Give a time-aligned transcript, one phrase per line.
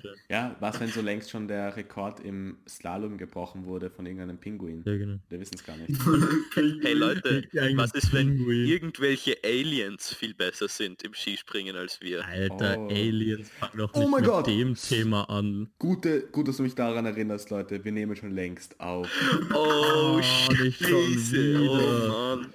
[0.00, 0.16] vorstellen.
[0.30, 4.82] Ja, was, wenn so längst schon der Rekord im Slalom gebrochen wurde von irgendeinem Pinguin?
[4.84, 5.18] Ja, genau.
[5.28, 5.88] Wir wissen es gar nicht.
[6.82, 7.44] Hey Leute,
[7.76, 8.66] was ist, wenn Pinguin.
[8.66, 12.24] irgendwelche Aliens viel besser sind im Skispringen als wir?
[12.26, 12.88] Alter, Oh.
[12.88, 14.46] Aliens, fang doch Oh nicht mein mit Gott.
[14.46, 15.68] dem Thema an.
[15.78, 17.84] Gute, gut, dass du mich daran erinnerst, Leute.
[17.84, 19.08] Wir nehmen schon längst auf.
[19.54, 22.08] Oh, Oh, Scheiße, oh.
[22.36, 22.52] Mann.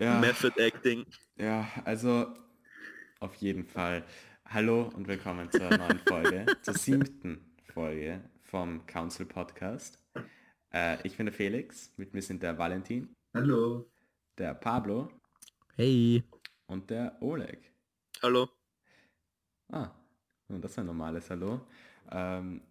[0.00, 1.04] Ja, Method Acting.
[1.38, 2.26] ja, also
[3.20, 4.04] auf jeden Fall.
[4.48, 10.02] Hallo und willkommen zur neuen Folge, zur siebten Folge vom Council Podcast.
[10.72, 13.90] Äh, ich bin der Felix, mit mir sind der Valentin, Hallo.
[14.38, 15.10] der Pablo
[15.76, 16.22] Hey.
[16.66, 17.72] und der Oleg.
[18.22, 18.48] Hallo.
[19.70, 19.90] Ah,
[20.48, 21.60] nun, das ist ein normales Hallo.
[22.10, 22.62] Ähm,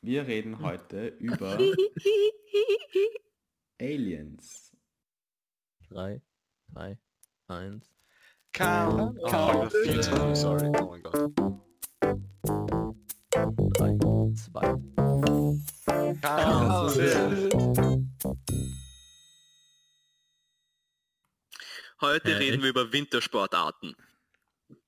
[0.00, 1.58] wir reden heute über
[3.80, 4.72] Aliens.
[5.90, 6.20] 3,
[6.72, 6.98] 2,
[7.48, 7.97] 1.
[8.52, 10.68] Count, Oh, count, oh, few times, sorry.
[10.78, 11.30] Oh mein Gott.
[13.76, 13.98] 3,
[14.34, 14.60] 2.
[16.22, 16.96] Count.
[22.00, 23.94] Heute Äh, reden wir über Wintersportarten.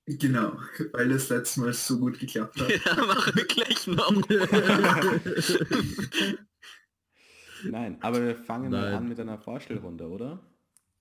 [0.07, 0.59] Genau,
[0.93, 2.69] weil das letzte Mal so gut geklappt hat.
[2.85, 4.11] Ja, machen wir gleich noch.
[7.65, 8.95] Nein, aber wir fangen mal Nein.
[8.95, 10.41] an mit einer Vorstellrunde, oder?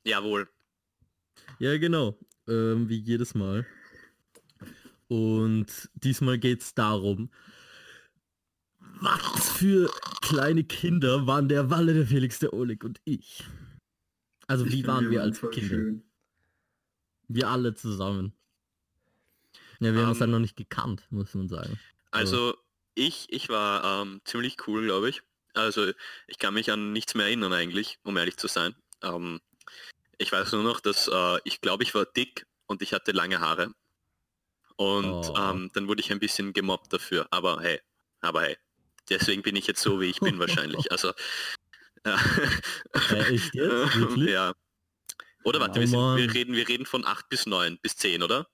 [0.04, 0.48] Jawohl.
[1.58, 2.20] Ja, genau.
[2.50, 3.66] Ähm, wie jedes Mal.
[5.08, 7.30] Und diesmal geht es darum,
[9.02, 9.90] was für
[10.22, 13.44] kleine Kinder waren der Walle, der Felix, der Oleg und ich.
[14.48, 15.68] Also Ich wie waren wir als Kinder?
[15.68, 16.04] schön.
[17.28, 18.34] Wir alle zusammen.
[19.80, 21.80] Ja, wir haben uns Ähm, dann noch nicht gekannt, muss man sagen.
[22.12, 22.56] Also
[22.96, 25.22] ich, ich war ähm, ziemlich cool, glaube ich.
[25.54, 25.92] Also
[26.28, 28.76] ich kann mich an nichts mehr erinnern eigentlich, um ehrlich zu sein.
[29.02, 29.40] Ähm,
[30.20, 33.40] ich weiß nur noch, dass äh, ich glaube, ich war dick und ich hatte lange
[33.40, 33.72] Haare.
[34.76, 35.36] Und Oh.
[35.38, 37.28] ähm, dann wurde ich ein bisschen gemobbt dafür.
[37.32, 37.82] Aber hey,
[38.22, 38.58] aber hey,
[39.10, 40.92] deswegen bin ich jetzt so, wie ich bin wahrscheinlich.
[40.92, 41.12] Also
[42.06, 42.18] ja.
[43.12, 43.96] Äh, echt jetzt?
[43.98, 44.30] Wirklich?
[44.30, 44.54] ja.
[45.44, 46.30] Oder warte, Oh wir, sind, wir, Mann.
[46.30, 48.48] reden, wir reden von 8 bis 9 bis 10, oder?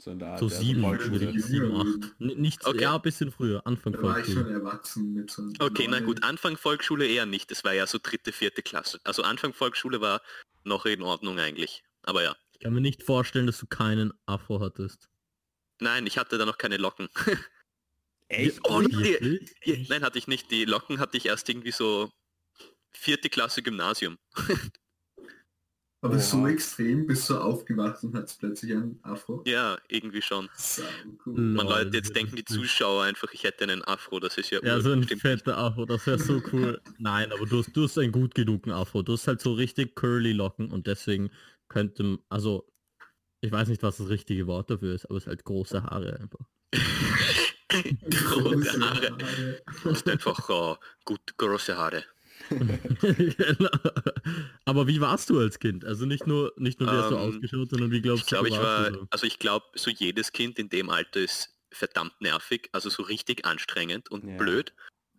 [0.00, 1.20] So, in der Art So sieben, Volksschule.
[1.20, 2.14] würde ich sieben, acht.
[2.20, 2.82] N- Nicht, Okay.
[2.82, 4.54] ja, ein bisschen früher, Anfang Da war ich schon Volksschule.
[4.58, 6.04] erwachsen mit so Okay, na neun.
[6.06, 7.50] gut, Anfang Volksschule eher nicht.
[7.50, 8.98] Das war ja so dritte, vierte Klasse.
[9.04, 10.22] Also Anfang Volksschule war
[10.64, 11.82] noch in Ordnung eigentlich.
[12.02, 12.34] Aber ja.
[12.52, 15.08] Ich kann mir nicht vorstellen, dass du keinen Afro hattest.
[15.80, 17.08] Nein, ich hatte da noch keine Locken.
[18.28, 18.60] Echt?
[18.64, 20.50] Oh, die, die, nein, hatte ich nicht.
[20.50, 22.10] Die Locken hatte ich erst irgendwie so
[22.92, 24.18] vierte Klasse Gymnasium.
[26.02, 26.48] Aber so Oha.
[26.48, 29.42] extrem bist du aufgewacht und hattest plötzlich ein Afro.
[29.46, 30.48] Ja, irgendwie schon.
[31.26, 31.34] Cool.
[31.38, 32.44] Man Lol, Leute, jetzt denken die.
[32.44, 34.18] Zuschauer einfach, ich hätte einen Afro.
[34.18, 36.80] Das ist ja, Ja, so ein fetter Afro, das wäre so cool.
[36.98, 39.02] Nein, aber du hast, du hast einen gut genugen Afro.
[39.02, 41.30] Du hast halt so richtig curly Locken und deswegen
[41.68, 42.66] könnte, also,
[43.42, 46.18] ich weiß nicht, was das richtige Wort dafür ist, aber es ist halt große Haare
[46.18, 46.46] einfach.
[48.10, 49.18] große Haare.
[49.82, 52.04] Du hast einfach äh, gut große Haare.
[53.00, 53.70] Genau.
[54.64, 55.84] aber wie warst du als Kind?
[55.84, 58.48] Also nicht nur, nicht nur wie hast du Ähm, ausgeschaut, sondern wie glaubst Ich glaube,
[58.48, 59.08] du, ich warst war, du so?
[59.10, 63.44] also ich glaube, so jedes Kind in dem Alter ist verdammt nervig, also so richtig
[63.46, 64.36] anstrengend und Ja.
[64.36, 64.74] blöd.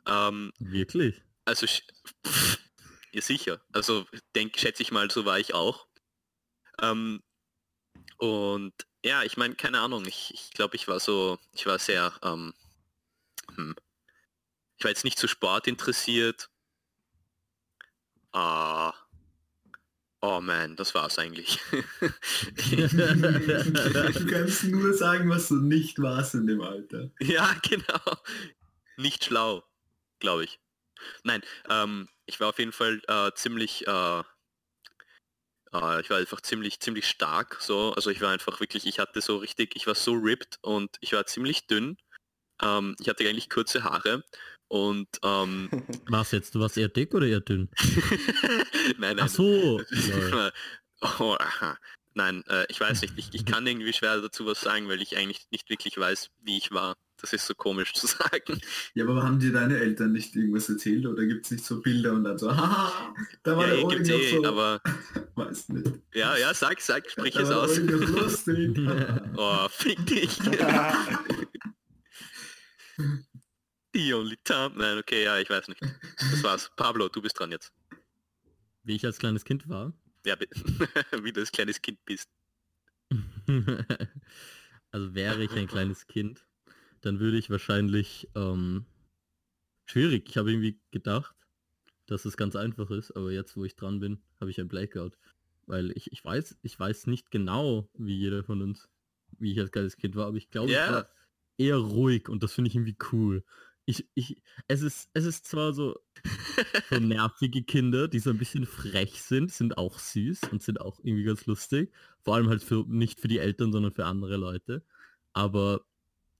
[0.08, 1.24] Ähm, Wirklich?
[1.46, 2.60] also pff,
[3.14, 3.62] ja sicher.
[3.74, 4.06] Also
[4.36, 5.88] denk, schätze ich mal, so war ich auch.
[6.82, 7.22] Ähm,
[8.18, 8.74] und
[9.06, 12.54] ja, ich meine, keine Ahnung, ich, ich glaube, ich war so, ich war sehr, ähm,
[13.56, 13.76] hm,
[14.78, 16.50] ich war jetzt nicht so Sport interessiert.
[18.34, 18.94] Ah,
[20.22, 21.60] oh man, das war's eigentlich.
[22.70, 22.88] du
[24.28, 27.10] kannst nur sagen, was du nicht warst in dem Alter.
[27.20, 28.18] Ja, genau.
[28.98, 29.64] Nicht schlau,
[30.20, 30.60] glaube ich.
[31.24, 34.20] Nein, ähm, ich war auf jeden Fall äh, ziemlich, äh,
[35.74, 37.58] äh, ich war einfach ziemlich, ziemlich stark.
[37.60, 40.98] So, also ich war einfach wirklich, ich hatte so richtig, ich war so ripped und
[41.02, 41.98] ich war ziemlich dünn.
[42.62, 44.24] Ähm, ich hatte eigentlich kurze Haare
[44.72, 45.70] und ähm,
[46.08, 46.56] Was jetzt?
[46.56, 47.68] Du warst eher dick oder eher dünn?
[48.98, 49.20] nein, nein.
[49.20, 49.82] Ach so.
[51.20, 51.78] oh, aha.
[52.14, 53.14] Nein, äh, ich weiß nicht.
[53.18, 56.58] Ich, ich kann irgendwie schwer dazu was sagen, weil ich eigentlich nicht wirklich weiß, wie
[56.58, 56.96] ich war.
[57.18, 58.62] Das ist so komisch zu sagen.
[58.94, 62.14] Ja, aber haben dir deine Eltern nicht irgendwas erzählt oder gibt es nicht so Bilder
[62.14, 63.14] und dann so, haha,
[63.44, 64.82] da war Ja, der eh, gibt's eh, so, aber
[65.36, 65.92] weiß nicht.
[66.14, 67.78] ja, ja, sag, sag, sprich Da es aus.
[69.36, 70.40] Oh, fick dich.
[73.94, 74.72] The only time.
[74.78, 75.82] Nein, okay, ja, ich weiß nicht.
[75.82, 76.72] Das war's.
[76.76, 77.74] Pablo, du bist dran jetzt.
[78.84, 79.94] Wie ich als kleines Kind war.
[80.26, 80.36] Ja,
[81.24, 82.30] wie du das kleines Kind bist.
[84.92, 86.46] also wäre ich ein kleines Kind,
[87.02, 88.86] dann würde ich wahrscheinlich ähm,
[89.86, 90.30] schwierig.
[90.30, 91.36] Ich habe irgendwie gedacht,
[92.06, 95.18] dass es ganz einfach ist, aber jetzt, wo ich dran bin, habe ich ein Blackout.
[95.66, 98.90] Weil ich, ich weiß, ich weiß nicht genau, wie jeder von uns,
[99.38, 100.86] wie ich als kleines Kind war, aber ich glaube, Ja.
[100.86, 101.10] ich war
[101.58, 103.44] eher ruhig und das finde ich irgendwie cool.
[103.86, 106.00] Ich, ich, es ist, es ist zwar so,
[106.90, 111.00] so nervige Kinder, die so ein bisschen frech sind, sind auch süß und sind auch
[111.04, 111.92] irgendwie ganz lustig.
[112.22, 114.84] Vor allem halt für, nicht für die Eltern, sondern für andere Leute.
[115.34, 115.82] Aber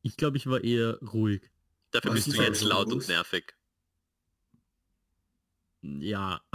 [0.02, 1.50] ich glaube, ich war eher ruhig.
[1.92, 3.54] Dafür Was bist ist du jetzt laut und nervig.
[5.82, 6.42] Ja.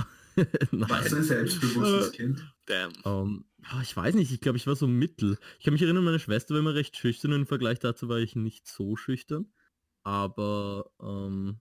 [0.70, 2.44] Du ein selbstbewusstes Kind?
[2.66, 2.92] Damn.
[3.06, 5.38] Ähm, ah, ich weiß nicht, ich glaube, ich war so mittel.
[5.58, 8.18] Ich kann mich erinnern, meine Schwester war immer recht schüchtern und im Vergleich dazu war
[8.18, 9.50] ich nicht so schüchtern.
[10.06, 11.60] Aber, ähm,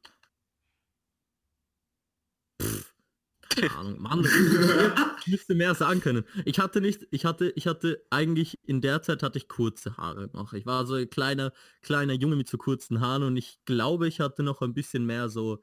[2.61, 2.93] pff,
[3.49, 4.25] keine Ahnung, Mann,
[5.21, 6.25] ich müsste mehr sagen können.
[6.45, 10.29] Ich hatte nicht, ich hatte, ich hatte eigentlich, in der Zeit hatte ich kurze Haare
[10.33, 10.53] noch.
[10.53, 14.19] Ich war so ein kleiner, kleiner Junge mit so kurzen Haaren und ich glaube, ich
[14.21, 15.61] hatte noch ein bisschen mehr so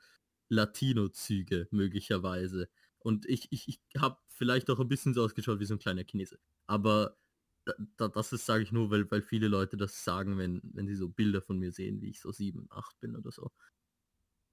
[0.50, 2.68] Latino-Züge möglicherweise.
[2.98, 6.04] Und ich, ich, ich habe vielleicht auch ein bisschen so ausgeschaut wie so ein kleiner
[6.04, 6.38] Chinese.
[6.66, 7.16] Aber
[7.64, 10.86] da, da, das ist, sage ich nur, weil, weil viele Leute das sagen, wenn, wenn
[10.86, 13.50] sie so Bilder von mir sehen, wie ich so sieben, acht bin oder so.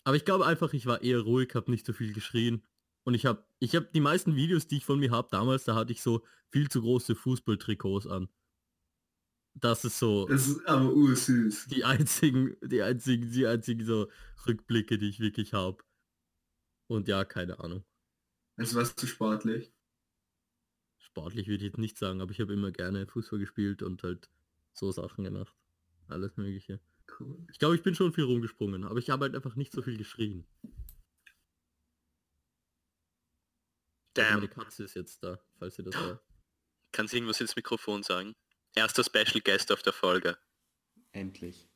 [0.04, 2.64] Aber ich glaube einfach, ich war eher ruhig, habe nicht so viel geschrien.
[3.04, 5.76] Und ich habe ich hab die meisten Videos, die ich von mir habe, damals, da
[5.76, 8.30] hatte ich so viel zu große Fußballtrikots an.
[9.56, 11.68] Das ist so Das ist aber ursüß.
[11.68, 14.08] die einzigen, die einzigen, die einzigen so
[14.48, 15.84] Rückblicke, die ich wirklich habe.
[16.88, 17.84] Und ja, keine Ahnung.
[18.58, 19.74] Also warst du sportlich?
[21.12, 24.30] Sportlich würde ich jetzt nicht sagen, aber ich habe immer gerne Fußball gespielt und halt
[24.74, 25.54] so Sachen gemacht.
[26.08, 26.80] Alles mögliche.
[27.20, 27.38] Cool.
[27.52, 29.98] Ich glaube, ich bin schon viel rumgesprungen, aber ich habe halt einfach nicht so viel
[29.98, 30.46] geschrien.
[34.14, 34.36] Damn.
[34.36, 36.22] Meine Katze ist jetzt da, falls ihr das hört.
[36.92, 38.36] Kannst du irgendwas ins Mikrofon sagen?
[38.76, 40.38] Erster Special Guest auf der Folge.
[41.12, 41.70] Endlich.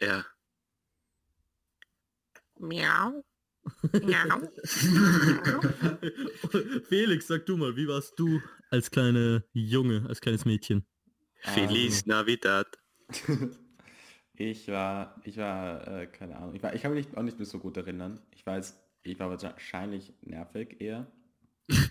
[0.00, 0.26] Ja.
[2.58, 3.24] Miau.
[6.88, 8.40] Felix, sag du mal, wie warst du
[8.70, 10.84] als kleine Junge, als kleines Mädchen?
[11.40, 12.66] Feliz Navidad.
[14.34, 17.38] ich war, ich war, äh, keine Ahnung, ich, war, ich kann mich nicht, auch nicht
[17.38, 18.20] mehr so gut erinnern.
[18.30, 21.10] Ich weiß, ich war wahrscheinlich nervig eher.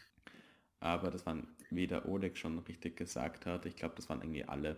[0.80, 4.46] Aber das waren, wie der Oleg schon richtig gesagt hat, ich glaube, das waren irgendwie
[4.46, 4.78] alle.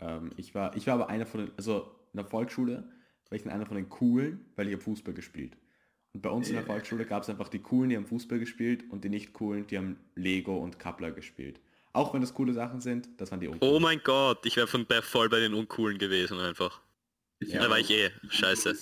[0.00, 2.88] Ähm, ich, war, ich war aber einer von den, also in der Volksschule
[3.28, 5.56] war ich dann einer von den Coolen, weil ich habe Fußball gespielt.
[6.12, 8.84] Und bei uns in der Volksschule gab es einfach die Coolen, die haben Fußball gespielt
[8.90, 11.60] und die nicht Coolen, die haben Lego und Kappler gespielt.
[11.92, 13.74] Auch wenn das coole Sachen sind, das waren die Uncoolen.
[13.74, 16.80] Oh mein Gott, ich wäre von bei, voll bei den Uncoolen gewesen einfach.
[17.40, 17.62] Ja.
[17.62, 18.10] Da war ich eh.
[18.28, 18.76] Scheiße.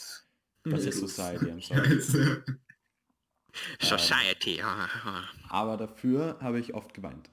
[0.64, 2.43] Das ist Society, I'm sorry.
[3.81, 4.60] Society.
[4.62, 5.25] ah, ah.
[5.48, 7.31] Aber dafür habe ich oft geweint.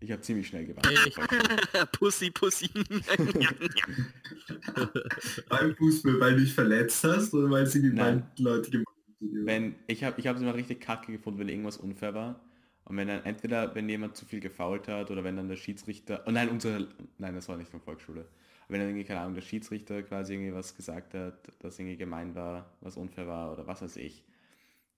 [0.00, 0.86] Ich habe ziemlich schnell geweint.
[0.86, 1.18] Echt?
[1.92, 2.68] Pussy, Pussy.
[5.48, 9.46] beim Fußball, weil du dich verletzt hast oder weil sie die Leute gemacht haben?
[9.46, 12.40] wenn ich habe ich habe es immer richtig kacke gefunden, wenn irgendwas unfair war.
[12.84, 16.22] Und wenn dann entweder, wenn jemand zu viel gefault hat oder wenn dann der Schiedsrichter,
[16.26, 16.86] oh nein, unsere,
[17.18, 18.28] nein, das war nicht von Volksschule.
[18.68, 22.36] Wenn dann irgendwie, keine Ahnung, der Schiedsrichter quasi irgendwie was gesagt hat, das irgendwie gemein
[22.36, 24.22] war, was unfair war oder was weiß ich.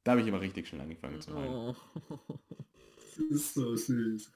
[0.04, 1.48] Da habe ich immer richtig schnell angefangen zu weinen.
[1.48, 1.74] Oh.
[3.18, 4.30] Das ist so süß.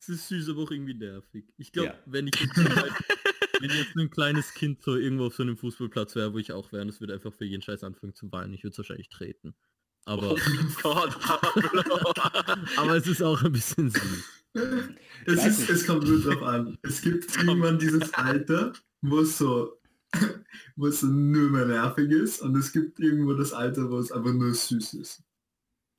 [0.00, 1.44] Es ist süß, aber auch irgendwie nervig.
[1.58, 1.98] Ich glaube, Ja.
[2.06, 6.32] wenn ich jetzt, wenn jetzt ein kleines Kind so irgendwo auf so einem Fußballplatz wäre,
[6.32, 8.62] wo ich auch wäre, und es würde einfach für jeden Scheiß anfangen zu weinen, ich
[8.64, 9.54] würde es wahrscheinlich treten.
[10.06, 11.16] Aber, Oh mein Gott,
[12.78, 14.24] aber es ist auch ein bisschen süß.
[15.26, 16.78] Es, ist, es kommt nur drauf an.
[16.82, 18.72] Es gibt irgendwann dieses Alter,
[19.02, 19.78] wo es so,
[20.76, 24.10] wo es so nur mehr nervig ist und es gibt irgendwo das Alter, wo es
[24.10, 25.22] einfach nur süß ist.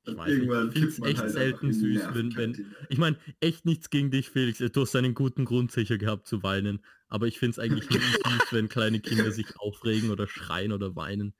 [0.04, 2.74] Ich weiß nicht, irgendwann ich kippt man echt halt selten süß, wenn- wenn-.
[2.88, 4.58] Ich meine, echt nichts gegen dich, Felix.
[4.58, 6.80] Du hast einen guten Grund sicher gehabt zu weinen.
[7.08, 10.96] Aber ich finde es eigentlich nie süß, wenn kleine Kinder sich aufregen oder schreien oder
[10.96, 11.34] weinen.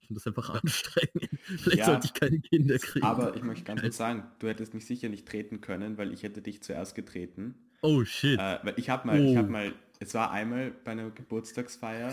[0.00, 1.28] Ich finde das einfach anstrengend.
[1.42, 3.04] Vielleicht Ja, sollte ich keine Kinder kriegen.
[3.04, 6.22] Aber ich möchte ganz kurz sagen, du hättest mich sicher nicht treten können, weil ich
[6.22, 7.56] hätte dich zuerst getreten.
[7.82, 8.38] oh shit.
[8.38, 9.36] Äh, weil ich habe mal, ich Oh.
[9.36, 12.08] habe mal, es war einmal bei einer Geburtstagsfeier,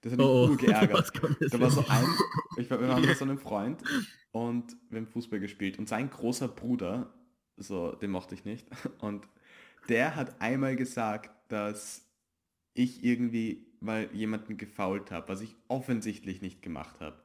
[0.00, 0.56] das hat mich Oh, oh.
[0.56, 1.12] geärgert.
[1.52, 2.04] Da war so ein,
[2.56, 3.82] ich war, wir waren mit so einem Freund
[4.32, 7.14] und wir haben Fußball gespielt und sein großer Bruder,
[7.56, 8.66] so, den mochte ich nicht,
[9.00, 9.28] und
[9.88, 12.08] der hat einmal gesagt, dass
[12.74, 17.22] ich irgendwie mal jemanden gefault habe, was ich offensichtlich nicht gemacht habe.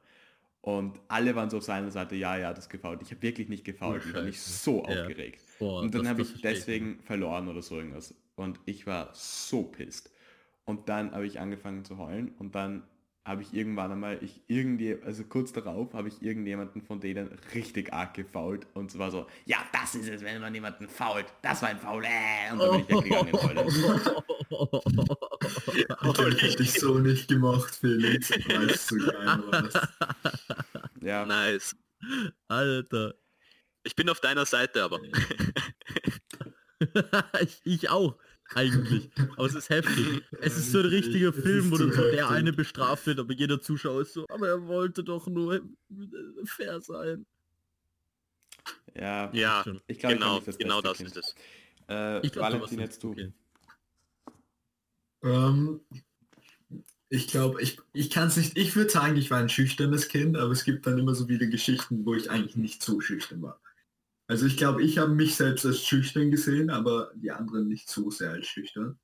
[0.60, 3.00] Und alle waren so auf seiner Seite, ja, ja, das gefault.
[3.02, 4.04] Ich habe wirklich nicht gefault.
[4.04, 5.02] Ich habe mich so Ja.
[5.02, 5.42] aufgeregt.
[5.58, 8.14] Boah, Und dann habe ich deswegen verloren oder so irgendwas.
[8.34, 10.10] Und ich war so pisst.
[10.64, 12.82] Und dann habe ich angefangen zu heulen und dann
[13.24, 17.92] habe ich irgendwann einmal, ich irgendwie, also kurz darauf habe ich irgendjemanden von denen richtig
[17.92, 21.26] arg gefault und es war so, ja, das ist es, wenn man jemanden fault.
[21.42, 22.04] Das war ein Foul.
[22.04, 23.32] Äh, und dann bin ich weggegangen.
[26.16, 29.88] Den hätte ich so nicht gemacht, Felix, es so geil war.
[31.02, 31.76] Ja, Nice.
[32.48, 33.14] Alter.
[33.82, 35.00] Ich bin auf deiner Seite aber.
[37.40, 38.16] ich, ich auch.
[38.54, 39.10] Eigentlich.
[39.36, 40.22] Aber es ist heftig.
[40.40, 42.24] Es ist so ein richtiger Film, wo so der heftig.
[42.24, 45.60] eine bestraft wird, aber jeder Zuschauer ist so, aber er wollte doch nur
[46.44, 47.26] fair sein.
[48.94, 51.08] Ja, Ja, ich glaube, genau, ich kann nicht genau das Kind.
[51.10, 51.34] ist es.
[51.88, 53.10] Äh, Ich glaub, Valentin, jetzt du.
[53.10, 53.32] okay.
[55.22, 55.80] Ähm,
[57.10, 60.36] ich glaube, ich, ich kann es nicht, ich würde sagen, ich war ein schüchternes Kind,
[60.36, 63.60] aber es gibt dann immer so wieder Geschichten, wo ich eigentlich nicht so schüchtern war.
[64.28, 68.10] Also ich glaube, ich habe mich selbst als schüchtern gesehen, aber die anderen nicht so
[68.10, 68.98] sehr als schüchtern.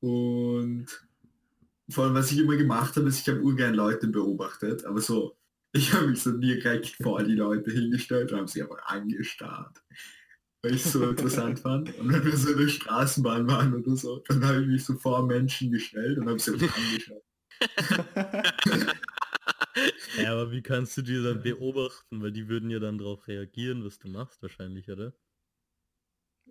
[0.00, 0.86] Und
[1.90, 5.36] vor allem, was ich immer gemacht habe, ist, ich habe urgern Leute beobachtet, aber so,
[5.72, 9.82] ich habe mich so direkt vor die Leute hingestellt und habe sie einfach angestarrt.
[10.62, 11.98] Weil ich es so interessant fand.
[11.98, 14.94] Und wenn wir so in der Straßenbahn waren oder so, dann habe ich mich so
[14.94, 17.24] vor Menschen gestellt und habe sie einfach angeschaut.
[20.16, 22.22] Ja, aber wie kannst du die dann beobachten?
[22.22, 25.12] Weil die würden ja dann darauf reagieren, was du machst wahrscheinlich, oder?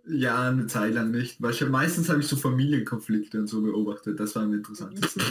[0.07, 1.41] Ja, eine Zeit lang nicht.
[1.41, 4.19] Weil meistens habe ich so Familienkonflikte und so beobachtet.
[4.19, 5.21] Das war am interessantesten.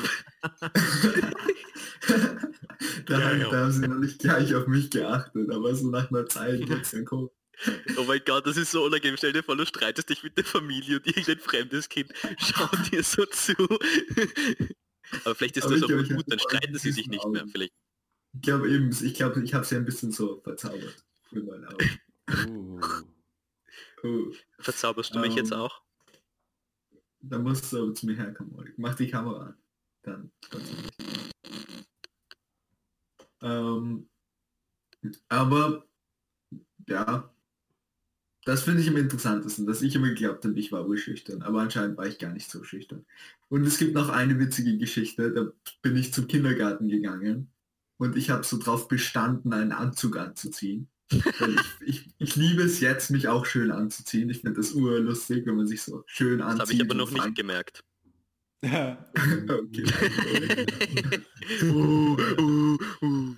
[3.07, 3.51] da, Ja, haben- ja.
[3.51, 6.93] da haben sie noch nicht gleich auf mich geachtet, aber so nach einer Zeit wird's
[6.93, 7.33] dann komisch.
[7.99, 9.19] Oh mein Gott, das ist so unangenehm.
[9.19, 13.03] Stell dir vor, du streitest dich mit der Familie und irgendein fremdes Kind schaut dir
[13.03, 13.53] so zu.
[15.25, 17.47] Aber vielleicht ist Aber das auch gut, dann streiten sie sich nicht mehr.
[17.49, 17.73] Vielleicht.
[18.33, 21.05] Ich glaube eben, ich glaube, ich habe sie ein bisschen so verzaubert.
[21.31, 22.00] Mit meinen Augen.
[22.47, 22.81] Uh,
[24.02, 25.83] Oh, Verzauberst du mich jetzt Ähm, auch?
[27.21, 28.79] da musst du aber zu mir herkommen, Oleg.
[28.79, 29.62] Mach die Kamera an.
[30.02, 30.33] Dann.
[30.49, 31.87] kannst du mich.
[33.43, 34.09] Ähm,
[35.29, 35.87] aber
[36.88, 37.30] ja,
[38.45, 41.61] das finde ich am interessantesten, dass ich immer geglaubt habe, ich war wohl schüchtern, aber
[41.61, 43.05] anscheinend war ich gar nicht so schüchtern.
[43.49, 45.47] Und es gibt noch eine witzige Geschichte, da
[45.83, 47.51] bin ich zum Kindergarten gegangen
[47.99, 50.89] und ich habe so drauf bestanden, einen Anzug anzuziehen.
[51.11, 51.25] Ich,
[51.85, 54.31] ich, ich liebe es jetzt, mich auch schön anzuziehen.
[54.31, 56.61] Ich finde das urlustig, wenn man sich so schön Das anzieht.
[56.61, 57.85] habe ich aber noch nicht gemerkt.
[58.63, 59.85] okay.
[61.65, 63.35] uh, uh, uh.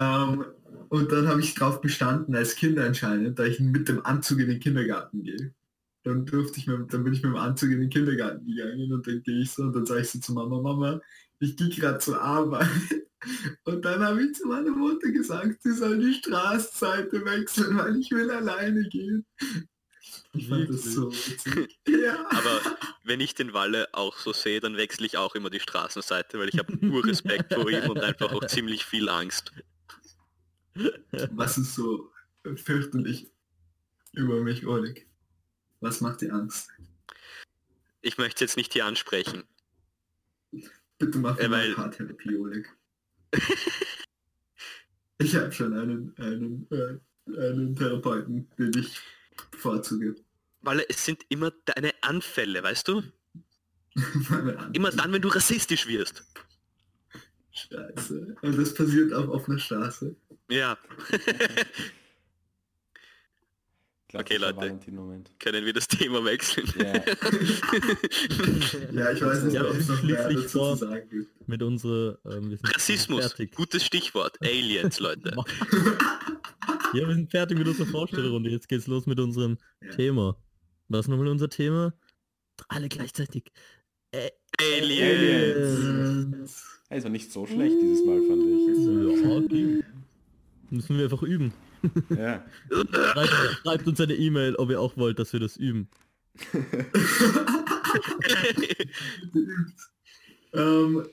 [0.00, 0.44] ähm,
[0.90, 4.48] und dann habe ich drauf bestanden, als Kind anscheinend, da ich mit dem Anzug in
[4.48, 5.54] den Kindergarten gehe.
[6.02, 9.06] Dann durfte ich mit, dann bin ich mit dem Anzug in den Kindergarten gegangen und
[9.06, 11.00] dann gehe ich so und dann sage ich so zu Mama, Mama,
[11.38, 12.68] ich gehe gerade zur Arbeit.
[13.64, 18.10] Und dann habe ich zu meiner Mutter gesagt, sie soll die Straßenseite wechseln, weil ich
[18.12, 19.26] will alleine gehen.
[20.32, 21.78] Ich fand das so witzig.
[21.86, 22.24] Ja.
[22.30, 22.60] Aber
[23.04, 26.48] wenn ich den Walle auch so sehe, dann wechsle ich auch immer die Straßenseite, weil
[26.48, 29.52] ich habe nur Respekt vor ihm und einfach auch ziemlich viel Angst.
[31.32, 32.10] Was ist so
[32.56, 33.30] fürchterlich
[34.12, 35.06] über mich, Oleg?
[35.80, 36.70] Was macht dir Angst?
[38.02, 39.44] Ich möchte jetzt nicht hier ansprechen.
[40.98, 42.68] Bitte mach Äh, weil- Paartherapie, Oleg.
[45.18, 46.98] ich habe schon einen, einen, äh,
[47.40, 48.98] einen Therapeuten, den ich
[49.50, 50.14] bevorzuge.
[50.62, 53.02] Walle, es sind immer deine Anfälle, weißt du?
[54.28, 56.24] Hand- Immer dann, wenn du rassistisch wirst.
[57.52, 58.36] Scheiße.
[58.42, 60.14] Und das passiert auf offener Straße.
[60.50, 60.76] Ja.
[64.12, 64.56] Okay, Leute.
[64.56, 65.30] Valentin-Moment.
[65.38, 66.66] Können wir das Thema wechseln?
[66.76, 66.94] Ja.
[68.92, 71.48] Ja, ich weiß nicht, Ja, ob es noch mehr schließlich dazu vor- zu sagen gibt.
[71.48, 73.54] Mit unserer ähm, wir sind Rassismus, fertig.
[73.54, 74.36] gutes Stichwort.
[74.42, 75.36] Aliens, Leute.
[76.92, 78.50] Ja, wir sind fertig mit unserer Vorstellrunde.
[78.50, 79.92] Jetzt geht's los mit unserem Ja.
[79.92, 80.36] Thema.
[80.88, 81.94] Was ist nochmal unser Thema?
[82.68, 83.44] Alle gleichzeitig.
[84.10, 84.30] Äh,
[84.60, 86.64] Aliens.
[86.88, 89.22] Also nicht so schlecht dieses Mal, fand ich.
[89.22, 89.84] Ja, okay.
[90.70, 91.52] Müssen wir einfach üben.
[92.10, 92.44] Ja.
[93.12, 95.88] Schreibt, schreibt uns eine E-Mail, ob ihr auch wollt, dass wir das üben.
[100.52, 101.06] ähm,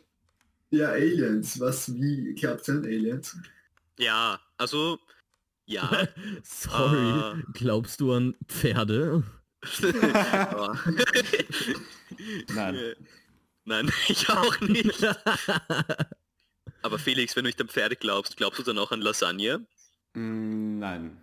[0.69, 1.59] ja, Aliens.
[1.59, 3.35] Was, wie glaubt ihr an Aliens?
[3.97, 4.99] ja, also,
[5.65, 6.07] ja.
[6.43, 6.97] Sorry.
[6.97, 7.35] Ah.
[7.53, 9.23] Glaubst du an Pferde?
[12.53, 12.93] Nein.
[13.65, 15.05] Nein, ich auch nicht.
[16.81, 19.65] Aber Felix, wenn du nicht an Pferde glaubst, glaubst du dann auch an Lasagne?
[20.13, 21.21] Mm, Nein.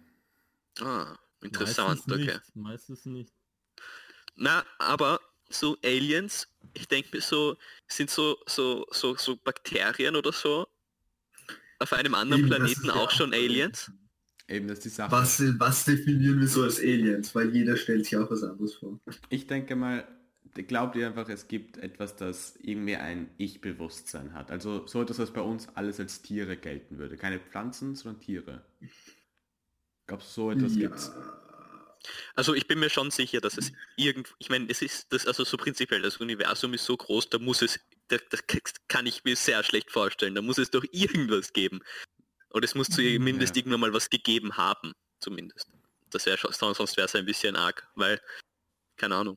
[0.81, 2.35] Ah, interessant, Meistens okay.
[2.35, 2.57] Nicht.
[2.57, 3.33] Meistens nicht.
[4.37, 7.57] Na, aber so Aliens, ich denke mir so,
[7.87, 10.67] sind so, so, so, so Bakterien oder so
[11.79, 13.91] auf einem anderen Eben, Planeten auch schon Aliens?
[14.49, 15.13] Eben, das ist die Sache.
[15.13, 17.35] Was, was definieren wir so als Aliens?
[17.35, 19.01] Weil jeder stellt sich auch was anderes vor.
[19.29, 20.07] Ich denke mal,
[20.55, 24.51] glaubt ihr einfach, es gibt etwas, das irgendwie ein Ich-Bewusstsein hat.
[24.51, 27.17] Also so etwas, was bei uns alles als Tiere gelten würde.
[27.17, 28.65] Keine Pflanzen, sondern Tiere.
[30.07, 31.13] Glaubst du, so etwas gibt's?
[32.35, 35.45] Also ich bin mir schon sicher, dass es irgend, ich meine, es ist das also
[35.45, 38.45] so prinzipiell, das Universum ist so groß, da muss es, das, das
[38.89, 41.81] kann ich mir sehr schlecht vorstellen, da muss es doch irgendwas geben.
[42.51, 43.61] Und es muss zumindest Ja.
[43.61, 45.69] irgendwann mal was gegeben haben, zumindest.
[46.11, 48.21] Das wäre schon, sonst wäre es ein bisschen arg, weil,
[49.05, 49.37] keine Ahnung.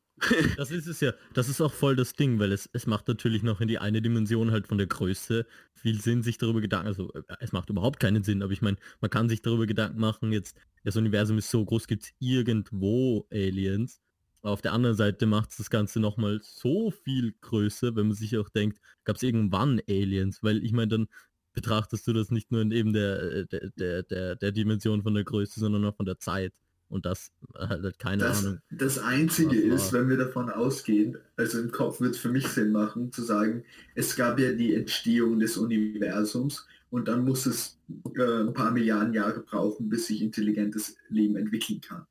[0.55, 1.13] Das ist es ja.
[1.33, 4.01] Das ist auch voll das Ding, weil es, es macht natürlich noch in die eine
[4.01, 8.00] Dimension halt von der Größe viel Sinn, sich darüber Gedanken, also äh, es macht überhaupt
[8.00, 10.55] keinen Sinn, aber ich meine, man kann sich darüber Gedanken machen, jetzt,
[10.86, 14.00] das Universum ist so groß, gibt es irgendwo Aliens.
[14.41, 18.50] Auf der anderen Seite macht das Ganze nochmal so viel größer, wenn man sich auch
[18.50, 20.41] denkt, gab es irgendwann Aliens?
[20.43, 21.07] Weil ich meine, dann
[21.51, 25.13] betrachtest du das nicht nur in eben der, äh, der, der, der, der Dimension von
[25.13, 26.53] der Größe, sondern auch von der Zeit.
[26.89, 28.60] Und das äh, halt keine Das, Ahnung.
[28.72, 30.01] das Einzige ist, war?
[30.01, 33.63] wenn wir davon ausgehen, also im Kopf wird es für mich Sinn machen, zu sagen,
[33.96, 37.77] es gab ja die Entstehung des Universums und dann muss es
[38.15, 42.06] äh, ein paar Milliarden Jahre brauchen, bis sich intelligentes Leben entwickeln kann.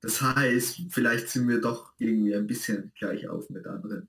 [0.00, 4.08] Das heißt, vielleicht sind wir doch irgendwie ein bisschen gleich auf mit anderen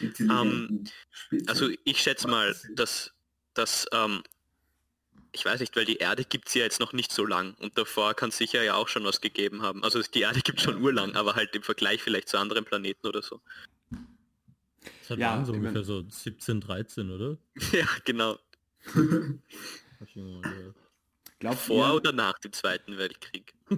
[0.00, 1.48] intelligenten Spezies.
[1.48, 3.12] Also ich schätze mal, dass,
[3.54, 4.22] dass ähm,
[5.32, 7.78] ich weiß nicht, weil die Erde gibt es ja jetzt noch nicht so lang und
[7.78, 9.82] davor kann es sicher ja auch schon was gegeben haben.
[9.82, 13.22] Also die Erde gibt schon urlang, aber halt im Vergleich vielleicht zu anderen Planeten oder
[13.22, 13.40] so.
[13.90, 17.38] Das hat Ja, waren so ungefähr so 17, 13, oder?
[17.72, 18.38] ja, genau.
[21.38, 23.52] Glaubt Vor ihr, oder nach dem Zweiten Weltkrieg.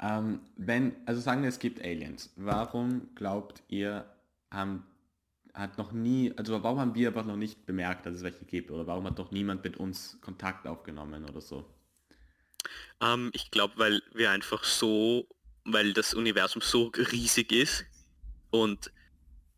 [0.00, 4.04] ähm, wenn, also sagen wir, es gibt Aliens, warum glaubt ihr,
[4.50, 4.84] haben,
[5.60, 8.70] hat noch nie, also warum haben wir einfach noch nicht bemerkt, dass es welche gibt?
[8.70, 11.64] Oder warum hat noch niemand mit uns Kontakt aufgenommen oder so?
[13.00, 15.28] Ähm, ich glaube, weil wir einfach so,
[15.64, 17.84] weil das Universum so riesig ist
[18.50, 18.90] und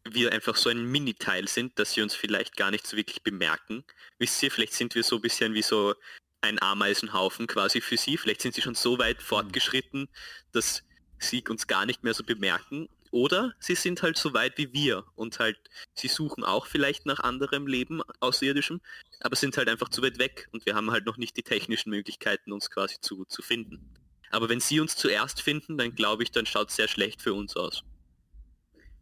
[0.04, 3.84] wir einfach so ein Mini-Teil sind, dass sie uns vielleicht gar nicht so wirklich bemerken.
[4.18, 5.94] Wisst ihr, vielleicht sind wir so ein bisschen wie so
[6.40, 8.16] ein Ameisenhaufen quasi für sie.
[8.16, 10.08] Vielleicht sind sie schon so weit fortgeschritten,
[10.50, 10.82] dass
[11.18, 12.88] sie uns gar nicht mehr so bemerken.
[13.12, 15.58] Oder sie sind halt so weit wie wir und halt,
[15.94, 18.80] sie suchen auch vielleicht nach anderem Leben außerirdischem,
[19.20, 21.90] aber sind halt einfach zu weit weg und wir haben halt noch nicht die technischen
[21.90, 23.92] Möglichkeiten, uns quasi zu, zu finden.
[24.30, 27.34] Aber wenn sie uns zuerst finden, dann glaube ich, dann schaut es sehr schlecht für
[27.34, 27.84] uns aus.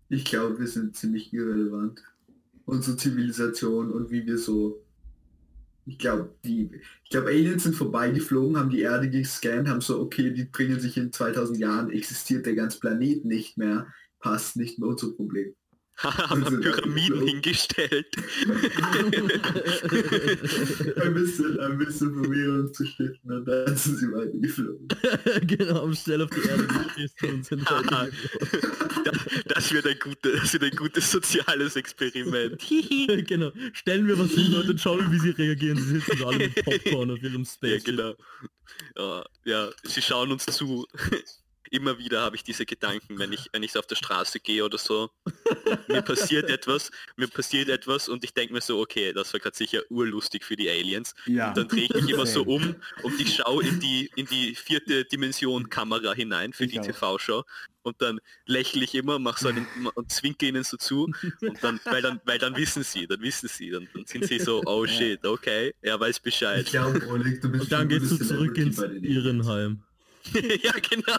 [0.09, 2.03] Ich glaube, wir sind ziemlich irrelevant.
[2.65, 4.85] Unsere Zivilisation und wie wir so.
[5.87, 6.71] Ich glaube, die.
[7.13, 11.59] Aliens sind vorbeigeflogen, haben die Erde gescannt, haben so, okay, die bringen sich in 2000
[11.59, 13.87] Jahren, existiert der ganze Planet nicht mehr,
[14.21, 15.55] passt nicht mehr unser Problem.
[16.03, 18.07] Haben Also, Pyramiden hingestellt.
[20.97, 24.89] ein bisschen, ein bisschen Verwirrung zu stiften und dann sind sie weitergeflogen.
[25.47, 27.71] genau, am Stell auf die Erde geschissen und sind
[29.47, 32.63] das wird ein, gute, das wird ein gutes soziales Experiment.
[33.27, 33.53] genau.
[33.73, 35.77] Stellen wir was hin und schauen wir, wie sie reagieren.
[35.79, 37.85] Sie sitzen so alle mit Popcorn auf ihrem Ja, Space.
[37.85, 38.15] genau.
[38.97, 40.87] Ja, ja, sie schauen uns zu.
[41.71, 44.65] Immer wieder habe ich diese Gedanken, wenn ich, wenn ich so auf der Straße gehe
[44.65, 45.11] oder so.
[45.65, 49.41] Und mir passiert etwas, mir passiert etwas und ich denke mir so, okay, das war
[49.41, 51.15] gerade sicher urlustig für die Aliens.
[51.27, 51.53] Ja.
[51.53, 55.05] Dann drehe ich mich immer so um und ich schaue in die, in die vierte
[55.05, 56.81] Dimension Kamera hinein für Ich die.
[56.81, 57.45] TV-Show
[57.83, 61.05] und dann lächle ich immer, mache so einen und zwinke ihnen so zu
[61.41, 64.39] und dann, weil dann, weil dann wissen sie, dann wissen sie, dann, dann sind sie
[64.39, 66.67] so, oh shit, okay, er weiß Ich Bescheid.
[66.67, 69.83] glaube, Oleg, du bist Und dann gehst du zurück ins Irrenheim.
[70.63, 71.17] ja, genau.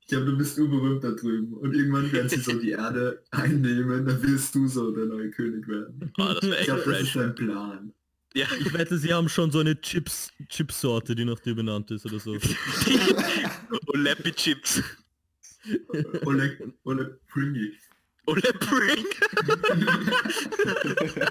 [0.00, 1.52] Ich glaube, du bist urberühmt da drüben.
[1.54, 5.68] Und irgendwann werden sie so die Erde einnehmen, dann wirst du so der neue König
[5.68, 6.12] werden.
[6.18, 7.92] Ah, das wäre Ich echt glaube, das ist dein Plan.
[8.34, 12.06] Ja, Ich wette, sie haben schon so eine Chips, Chipsorte, die nach dir benannt ist
[12.06, 12.38] oder so.
[13.86, 14.82] Olepi Chips.
[16.24, 17.72] Oleg, Oleg Pringy.
[18.26, 19.06] Ole Bring.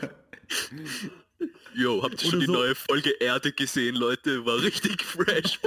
[1.75, 4.43] Yo, habt ihr schon Oder die so- neue Folge Erde gesehen, Leute?
[4.45, 5.59] War richtig fresh.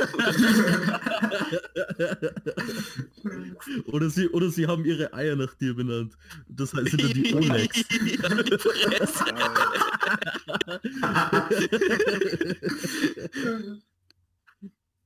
[3.86, 6.16] oder, sie, oder sie haben ihre Eier nach dir benannt.
[6.48, 7.84] Das heißt, sind dann die Olex.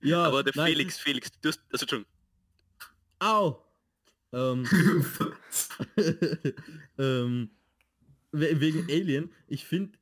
[0.01, 2.13] Ja, Aber der nein, Felix, Felix, du hast, also Entschuldigung,
[3.21, 3.65] Au!
[4.33, 4.67] Ähm,
[6.99, 7.51] ähm,
[8.33, 9.97] we- wegen Alien, ich finde,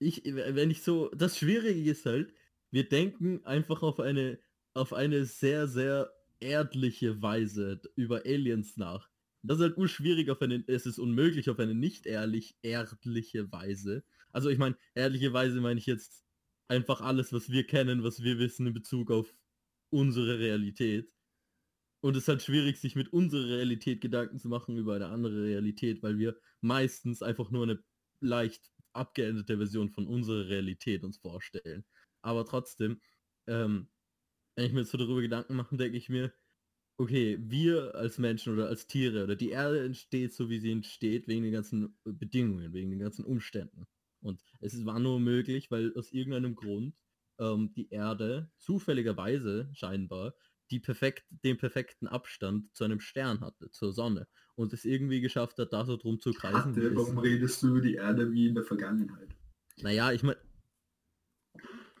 [0.00, 2.34] ich, wenn ich so, das Schwierige ist halt,
[2.70, 4.40] wir denken einfach auf eine,
[4.74, 9.08] auf eine sehr, sehr erdliche Weise über Aliens nach.
[9.42, 14.04] Das ist halt urschwierig auf eine, es ist unmöglich auf eine nicht ehrlich, erdliche Weise.
[14.32, 16.24] Also ich meine, ehrliche Weise meine ich jetzt
[16.68, 19.34] einfach alles, was wir kennen, was wir wissen in Bezug auf
[19.90, 21.12] unsere Realität.
[22.00, 25.44] Und es ist halt schwierig, sich mit unserer Realität Gedanken zu machen über eine andere
[25.44, 27.82] Realität, weil wir meistens einfach nur eine
[28.20, 31.84] leicht abgeänderte Version von unserer Realität uns vorstellen.
[32.22, 33.00] Aber trotzdem,
[33.46, 33.88] ähm,
[34.56, 36.32] wenn ich mir so darüber Gedanken mache, denke ich mir,
[36.98, 41.28] okay, wir als Menschen oder als Tiere oder die Erde entsteht so, wie sie entsteht,
[41.28, 43.86] wegen den ganzen Bedingungen, wegen den ganzen Umständen.
[44.20, 46.94] Und es war nur möglich, weil aus irgendeinem Grund
[47.38, 50.34] ähm, die Erde zufälligerweise scheinbar
[50.70, 54.28] die perfekt, den perfekten Abstand zu einem Stern hatte, zur Sonne.
[54.54, 56.76] Und es irgendwie geschafft hat, da so drum zu kreisen.
[56.76, 59.28] Hatte, warum redest du über die Erde wie in der Vergangenheit?
[59.82, 60.38] Naja, ich meine...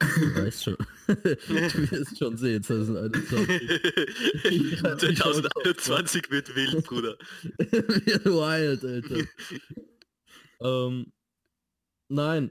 [0.00, 0.76] Du weißt schon.
[1.08, 4.80] du wirst schon sehen, 2021.
[4.80, 7.18] 2021 wird wild, Bruder.
[7.58, 9.28] wird wild, Alter.
[10.60, 11.12] ähm,
[12.08, 12.50] nein,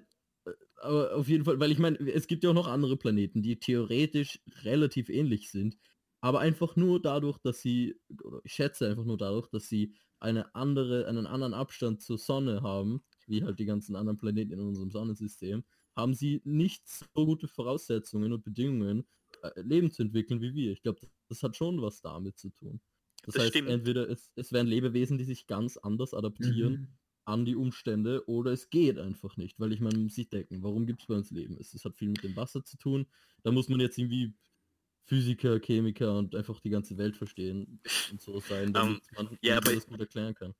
[0.81, 3.59] aber auf jeden Fall, weil ich meine, es gibt ja auch noch andere Planeten, die
[3.59, 5.77] theoretisch relativ ähnlich sind,
[6.21, 10.53] aber einfach nur dadurch, dass sie, oder ich schätze einfach nur dadurch, dass sie eine
[10.55, 14.91] andere, einen anderen Abstand zur Sonne haben, wie halt die ganzen anderen Planeten in unserem
[14.91, 15.63] Sonnensystem,
[15.95, 19.07] haben sie nicht so gute Voraussetzungen und Bedingungen,
[19.41, 20.71] äh, Leben zu entwickeln wie wir.
[20.71, 22.81] Ich glaube, das hat schon was damit zu tun.
[23.25, 23.65] Das, Das heißt, stimmt.
[23.65, 26.99] entweder es, es wären Lebewesen, die sich ganz anders adaptieren Mhm.
[27.25, 30.63] an die Umstände, oder es geht einfach nicht, weil ich meine, man muss sich denken,
[30.63, 31.57] warum gibt es bei uns Leben?
[31.59, 33.05] Es, es hat viel mit dem Wasser zu tun.
[33.43, 34.33] Da muss man jetzt irgendwie
[35.05, 37.81] Physiker, Chemiker und einfach die ganze Welt verstehen
[38.11, 40.53] und so sein, damit man Ähm, ja, ja, aber- das gut erklären kann.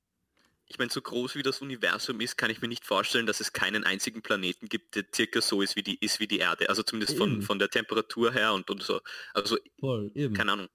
[0.66, 3.52] Ich meine, so groß wie das Universum ist, kann ich mir nicht vorstellen, dass es
[3.52, 6.68] keinen einzigen Planeten gibt, der circa so ist wie die, ist wie die Erde.
[6.68, 7.42] Also zumindest von, Eben.
[7.42, 9.00] von der Temperatur her und, und so.
[9.34, 10.34] Also, Voll, eben.
[10.34, 10.68] keine Ahnung.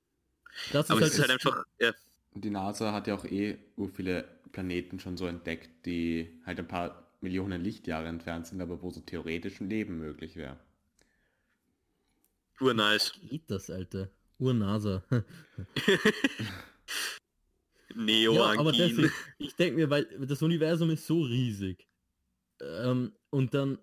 [0.72, 1.94] Das Aber ist es ist halt einfach, ja,
[2.34, 3.58] Und die NASA hat ja auch eh
[3.94, 8.92] viele Planeten schon so entdeckt, die halt ein paar Millionen Lichtjahre entfernt sind, aber wo
[8.92, 10.60] so theoretisch ein Leben möglich wäre.
[12.60, 13.14] Urnice.
[13.30, 14.10] geht das, Alter.
[14.40, 15.04] Urnasa.
[17.96, 21.88] Neo Ja, aber deswegen, ich denke mir, weil das Universum ist so riesig.
[22.62, 23.78] Ähm, und dann,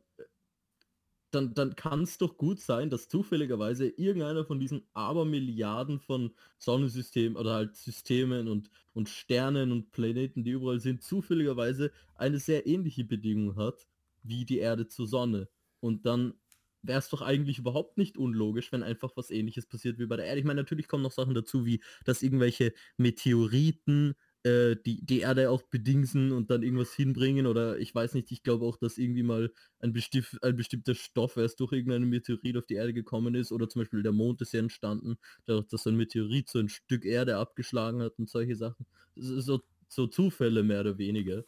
[1.31, 7.37] dann, dann kann es doch gut sein, dass zufälligerweise irgendeiner von diesen Abermilliarden von Sonnensystemen
[7.37, 13.05] oder halt Systemen und, und Sternen und Planeten, die überall sind, zufälligerweise eine sehr ähnliche
[13.05, 13.87] Bedingung hat
[14.23, 15.49] wie die Erde zur Sonne.
[15.81, 16.35] Und dann
[16.83, 20.27] wäre es doch eigentlich überhaupt nicht unlogisch, wenn einfach was ähnliches passiert wie bei der
[20.27, 20.41] Erde.
[20.41, 24.15] Ich meine, natürlich kommen noch Sachen dazu, wie dass irgendwelche Meteoriten
[24.45, 28.43] äh, die, die Erde auch bedingsen und dann irgendwas hinbringen oder ich weiß nicht, ich
[28.43, 32.67] glaube auch, dass irgendwie mal ein, bestiff, ein bestimmter Stoff erst durch irgendeinen Meteorit auf
[32.67, 35.97] die Erde gekommen ist oder zum Beispiel der Mond ist ja entstanden, dadurch, dass ein
[35.97, 38.87] Meteorit so ein Stück Erde abgeschlagen hat und solche Sachen.
[39.15, 41.45] Das so, so Zufälle mehr oder weniger.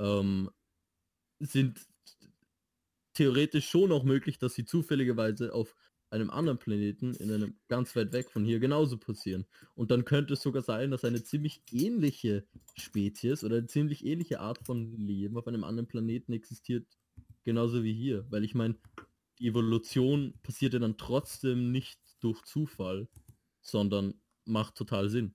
[0.00, 0.50] Ähm,
[1.38, 1.86] sind
[3.14, 5.74] theoretisch schon auch möglich, dass sie zufälligerweise auf
[6.12, 9.46] einem anderen Planeten, in einem ganz weit weg von hier, genauso passieren.
[9.74, 12.46] Und dann könnte es sogar sein, dass eine ziemlich ähnliche
[12.76, 16.86] Spezies oder eine ziemlich ähnliche Art von Leben auf einem anderen Planeten existiert,
[17.44, 18.26] genauso wie hier.
[18.30, 18.76] Weil ich meine,
[19.38, 23.08] die Evolution passiert ja dann trotzdem nicht durch Zufall,
[23.62, 25.34] sondern macht total Sinn.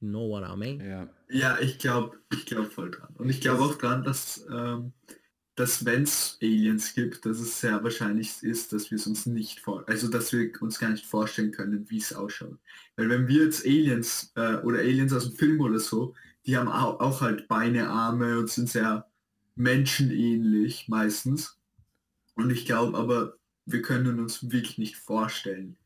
[0.00, 0.80] You know what I mean?
[0.80, 3.14] Ja, Ja, ich glaube ich glaub voll dran.
[3.16, 4.92] Und ich glaube auch dran, dass, ähm,
[5.58, 9.58] dass wenn es Aliens gibt, dass es sehr wahrscheinlich ist, dass wir es uns nicht
[9.58, 12.58] vor, also dass wir uns gar nicht vorstellen können, wie es ausschaut.
[12.96, 16.14] Weil wenn wir jetzt Aliens äh, oder Aliens aus dem Film oder so,
[16.46, 19.08] die haben auch, auch halt Beine, Arme und sind sehr
[19.56, 21.58] menschenähnlich meistens.
[22.36, 23.34] Und ich glaube aber,
[23.66, 25.76] wir können uns wirklich nicht vorstellen,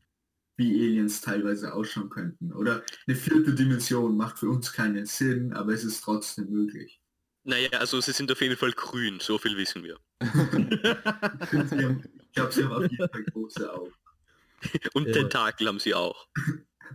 [0.55, 2.53] wie Aliens teilweise ausschauen könnten.
[2.53, 7.02] Oder eine vierte Dimension macht für uns keinen Sinn, aber es ist trotzdem möglich.
[7.45, 9.97] Naja, also sie sind auf jeden Fall grün, so viel wissen wir.
[12.33, 13.93] Ich glaube, sie haben auf jeden Fall große Augen.
[14.93, 15.13] Und Ja.
[15.13, 16.27] Tentakel haben sie auch.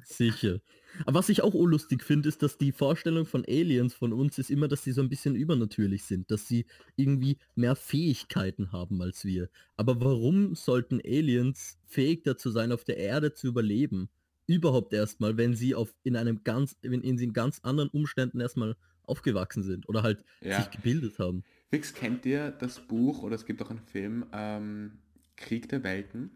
[0.05, 0.61] Sicher.
[1.07, 4.51] Aber was ich auch unlustig finde, ist, dass die Vorstellung von Aliens von uns ist
[4.51, 9.25] immer, dass sie so ein bisschen übernatürlich sind, dass sie irgendwie mehr Fähigkeiten haben als
[9.25, 9.49] wir.
[9.77, 14.09] Aber warum sollten Aliens fähig dazu sein, auf der Erde zu überleben?
[14.47, 18.77] Überhaupt erstmal, wenn sie auf in einem ganz, wenn in, in ganz anderen Umständen erstmal
[19.09, 20.61] aufgewachsen sind oder halt Ja.
[20.61, 21.45] sich gebildet haben.
[21.71, 24.99] Fix, kennt ihr das Buch oder es gibt auch einen Film, ähm,
[25.37, 26.31] Krieg der Welten?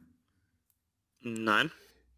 [1.21, 1.71] Nein.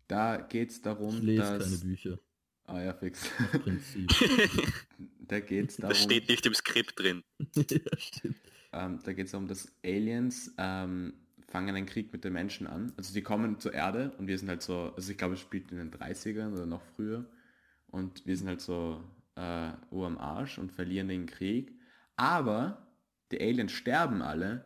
[0.08, 1.64] Da geht es darum, Ich lese dass...
[1.64, 2.18] keine Bücher.
[2.66, 3.28] Ah ja, fix.
[3.52, 4.08] Im Prinzip.
[5.20, 7.22] da geht es darum, Das steht nicht im Skript drin.
[7.56, 8.36] ja, stimmt.
[8.72, 11.12] ähm, da geht es darum, dass Aliens ähm,
[11.48, 12.92] fangen einen Krieg mit den Menschen an.
[12.96, 15.70] Also die kommen zur Erde und wir sind halt so, also ich glaube, es spielt
[15.72, 17.26] in den 30ern oder noch früher.
[17.88, 19.02] Und wir sind halt so
[19.36, 21.72] äh, Uhr am Arsch und verlieren den Krieg.
[22.16, 22.86] Aber
[23.32, 24.64] die Aliens sterben alle,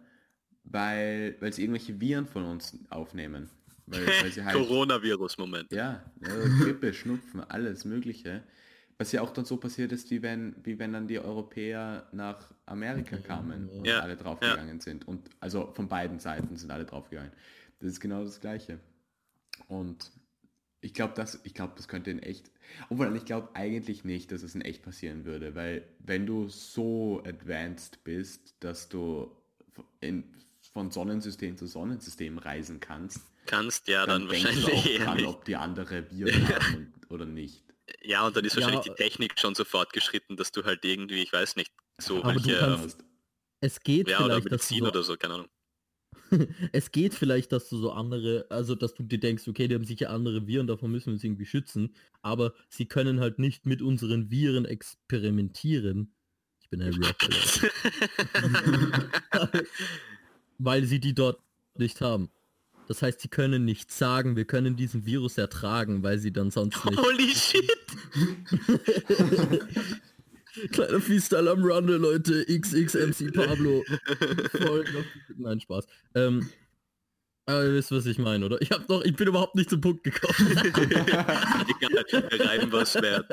[0.64, 3.48] weil, weil sie irgendwelche Viren von uns aufnehmen.
[3.86, 5.72] Weil, weil sie halt, Coronavirus-Moment.
[5.72, 6.28] ja, ja,
[6.60, 8.42] Grippe, Schnupfen, alles Mögliche.
[8.98, 12.52] Was ja auch dann so passiert ist, wie wenn, wie wenn dann die Europäer nach
[12.66, 15.06] Amerika kamen und Ja, alle draufgegangen sind.
[15.06, 17.30] Und also von beiden Seiten sind alle draufgegangen.
[17.78, 18.80] Das ist genau das Gleiche.
[19.68, 20.10] Und
[20.80, 22.50] ich glaube, das, ich glaube, das könnte in echt.
[22.88, 27.22] Obwohl, ich glaube eigentlich nicht, dass es in echt passieren würde, weil wenn du so
[27.26, 29.30] advanced bist, dass du
[30.00, 30.24] in
[30.72, 35.56] von Sonnensystem zu Sonnensystem reisen kannst, Kannst, ja, dann, dann, wahrscheinlich auch dran, ob die
[35.56, 37.64] andere Viren haben oder nicht.
[38.02, 41.22] Ja, und dann ist wahrscheinlich Ja, die Technik schon so fortgeschritten, dass du halt irgendwie,
[41.22, 42.98] ich weiß nicht, so Aber du welche, kannst-
[43.60, 45.48] Es geht ja, oder vielleicht, dass du Medizin so oder so, keine Ahnung.
[46.72, 49.84] es geht vielleicht, dass du so andere, also dass du dir denkst, okay, die haben
[49.84, 53.82] sicher andere Viren, davon müssen wir uns irgendwie schützen, aber sie können halt nicht mit
[53.82, 56.14] unseren Viren experimentieren.
[56.60, 57.28] Ich bin ein Rapper,
[60.58, 61.40] weil sie die dort
[61.76, 62.30] nicht haben.
[62.88, 66.82] Das heißt, sie können nicht sagen, wir können diesen Virus ertragen, weil sie dann sonst
[66.86, 66.98] nicht.
[66.98, 67.76] Holy shit!
[70.72, 72.44] Kleiner Freestyle am Runde, Leute.
[72.46, 73.84] XXMC Pablo.
[73.88, 75.04] Auf-
[75.36, 75.86] Nein, Spaß.
[76.14, 76.48] Ähm,
[77.46, 78.60] aber ihr wisst, was ich meine, oder?
[78.60, 80.34] Ich hab noch, ich bin überhaupt nicht zum Punkt gekommen.
[80.58, 83.26] Egal, rein was wert.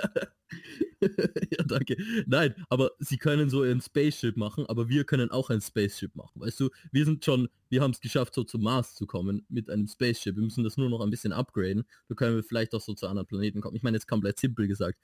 [1.01, 1.97] ja, danke.
[2.25, 6.39] Nein, aber sie können so ein Spaceship machen, aber wir können auch ein Spaceship machen.
[6.41, 9.69] Weißt du, wir sind schon, wir haben es geschafft, so zum Mars zu kommen mit
[9.69, 10.35] einem Spaceship.
[10.37, 11.83] Wir müssen das nur noch ein bisschen upgraden.
[12.07, 13.75] Da können wir vielleicht auch so zu anderen Planeten kommen.
[13.75, 14.97] Ich meine, jetzt komplett simpel gesagt.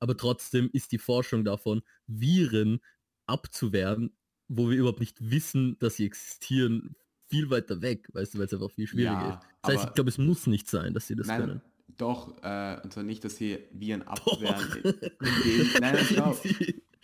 [0.00, 2.80] Aber trotzdem ist die Forschung davon, Viren
[3.26, 4.16] abzuwehren,
[4.48, 6.96] wo wir überhaupt nicht wissen, dass sie existieren,
[7.28, 9.40] viel weiter weg, weißt du, weil es einfach viel schwieriger Ja, ist.
[9.64, 11.62] Das heißt, ich glaube, es muss nicht sein, dass sie das Nein, können.
[11.96, 14.68] doch, äh, und zwar nicht, dass sie Viren abwehren.
[15.20, 16.38] In, dem, nein, schau,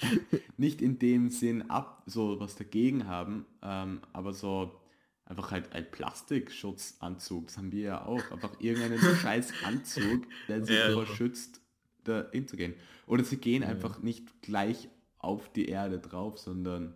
[0.59, 4.81] nicht in dem Sinn ab, so was dagegen haben, ähm, aber so
[5.25, 10.75] einfach halt ein Plastikschutzanzug, das haben wir ja auch, einfach irgendeinen scheiß Anzug, der sie
[10.75, 11.07] Ja.
[11.07, 11.62] schützt,
[12.05, 12.75] da hinzugehen.
[13.07, 14.89] Oder sie gehen einfach nicht gleich
[15.19, 16.95] auf die Erde drauf, sondern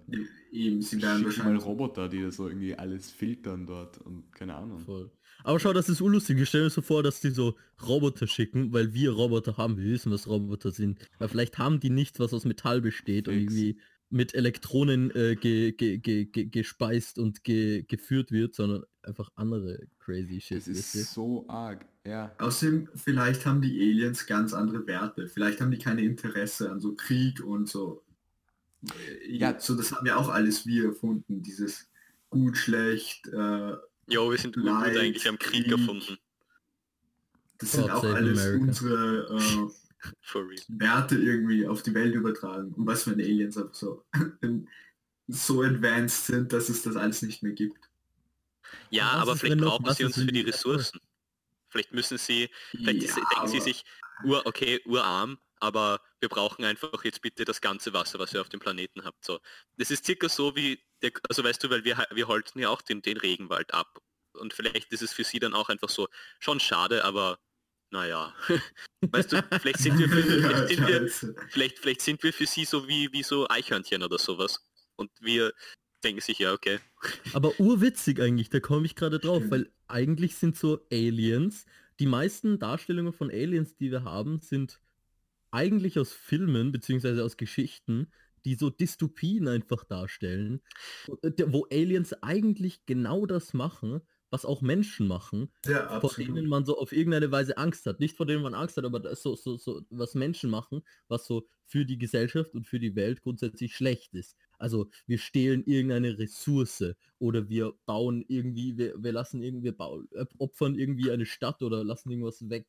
[0.50, 4.54] Eben, sie werden schicken mal Roboter, die das so irgendwie alles filtern dort und keine
[4.56, 4.80] Ahnung.
[4.80, 5.10] Voll.
[5.44, 6.36] Aber schau, das ist unlustig.
[6.38, 7.54] Wir stellen uns so vor, dass die so
[7.86, 9.76] Roboter schicken, weil wir Roboter haben.
[9.76, 10.98] Wir wissen, was Roboter sind.
[11.18, 13.52] Weil vielleicht haben die nichts, was aus Metall besteht und Fix.
[13.52, 19.30] irgendwie mit Elektronen äh, ge, ge, ge, ge, gespeist und ge, geführt wird, sondern einfach
[19.34, 20.58] andere crazy shit.
[20.58, 21.20] Das ist weißt du?
[21.20, 22.34] so arg, ja.
[22.38, 25.26] Außerdem, vielleicht haben die Aliens ganz andere Werte.
[25.28, 28.04] Vielleicht haben die keine Interesse an so Krieg und so.
[28.84, 29.58] Äh, Ja.
[29.58, 31.42] so das haben ja auch alles wir erfunden.
[31.42, 31.88] Dieses
[32.30, 33.26] gut, schlecht.
[33.28, 33.72] Äh,
[34.08, 35.72] Jo, wir sind gut, eigentlich am Krieg Krieg.
[35.72, 36.16] erfunden.
[37.58, 38.64] das sind God auch alles America.
[38.64, 39.85] unsere äh,
[40.20, 40.62] For real.
[40.68, 42.72] Werte irgendwie auf die Welt übertragen.
[42.74, 44.04] Und was wenn Aliens einfach so,
[45.28, 47.88] so advanced sind, dass es das alles nicht mehr gibt.
[48.90, 51.00] Ja, aber ist, vielleicht brauchen sie uns für die Ressourcen.
[51.68, 53.84] Vielleicht müssen sie, vielleicht Ja, denken sie sich,
[54.24, 58.48] ur, okay, urarm, aber wir brauchen einfach jetzt bitte das ganze Wasser, was ihr auf
[58.48, 59.24] dem Planeten habt.
[59.24, 59.40] So.
[59.76, 62.82] Das ist circa so wie, der, also weißt du, weil wir, wir holzen ja auch
[62.82, 63.98] den, den Regenwald ab.
[64.32, 67.38] Und vielleicht ist es für sie dann auch einfach so, schon schade, aber
[67.90, 68.34] naja.
[69.00, 72.64] weißt du, vielleicht sind wir, für, vielleicht sind wir, vielleicht, vielleicht sind wir für sie
[72.64, 74.60] so wie, wie so Eichhörnchen oder sowas.
[74.96, 75.52] Und wir
[76.02, 76.78] denken sich, ja, okay.
[77.32, 81.66] Aber urwitzig eigentlich, da komme ich gerade drauf, weil eigentlich sind so Aliens,
[81.98, 84.80] die meisten Darstellungen von Aliens, die wir haben, sind
[85.50, 88.08] eigentlich aus Filmen beziehungsweise aus Geschichten,
[88.44, 90.60] die so Dystopien einfach darstellen,
[91.46, 96.28] wo Aliens eigentlich genau das machen, was auch Menschen machen, Ja, vor absolut.
[96.36, 98.00] denen man so auf irgendeine Weise Angst hat.
[98.00, 101.26] Nicht vor denen man Angst hat, aber das so, so, so, was Menschen machen, was
[101.26, 104.36] so für die Gesellschaft und für die Welt grundsätzlich schlecht ist.
[104.58, 106.84] Also wir stehlen irgendeine Ressource
[107.18, 111.84] oder wir bauen irgendwie, wir, wir lassen irgendwie, bauen, äh, opfern irgendwie eine Stadt oder
[111.84, 112.66] lassen irgendwas weg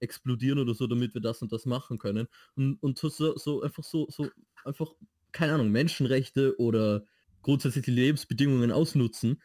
[0.00, 2.26] explodieren oder so, damit wir das und das machen können.
[2.56, 4.28] Und, und so, so einfach so, so,
[4.64, 4.92] einfach,
[5.30, 7.04] keine Ahnung, Menschenrechte oder
[7.42, 9.40] grundsätzlich die Lebensbedingungen ausnutzen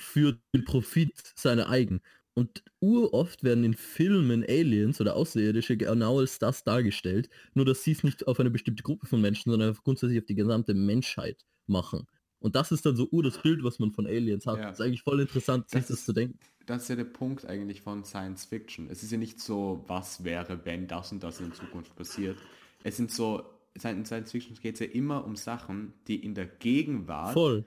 [0.00, 2.00] für den Profit seiner eigen.
[2.34, 7.92] Und uroft werden in Filmen Aliens oder Außerirdische genau als das dargestellt, nur dass sie
[7.92, 12.06] es nicht auf eine bestimmte Gruppe von Menschen, sondern grundsätzlich auf die gesamte Menschheit machen.
[12.38, 14.58] Und das ist dann so ur das Bild, was man von Aliens hat.
[14.58, 14.68] Ja.
[14.70, 16.38] Das ist eigentlich voll interessant, sich Das das ist- zu denken.
[16.66, 18.88] Das ist ja der Punkt eigentlich von Science Fiction.
[18.88, 22.38] Es ist ja nicht so, was wäre, wenn das und das in Zukunft passiert.
[22.84, 23.42] Es sind so,
[23.74, 27.64] in Science Fiction geht es ja immer um Sachen, die in der Gegenwart Voll.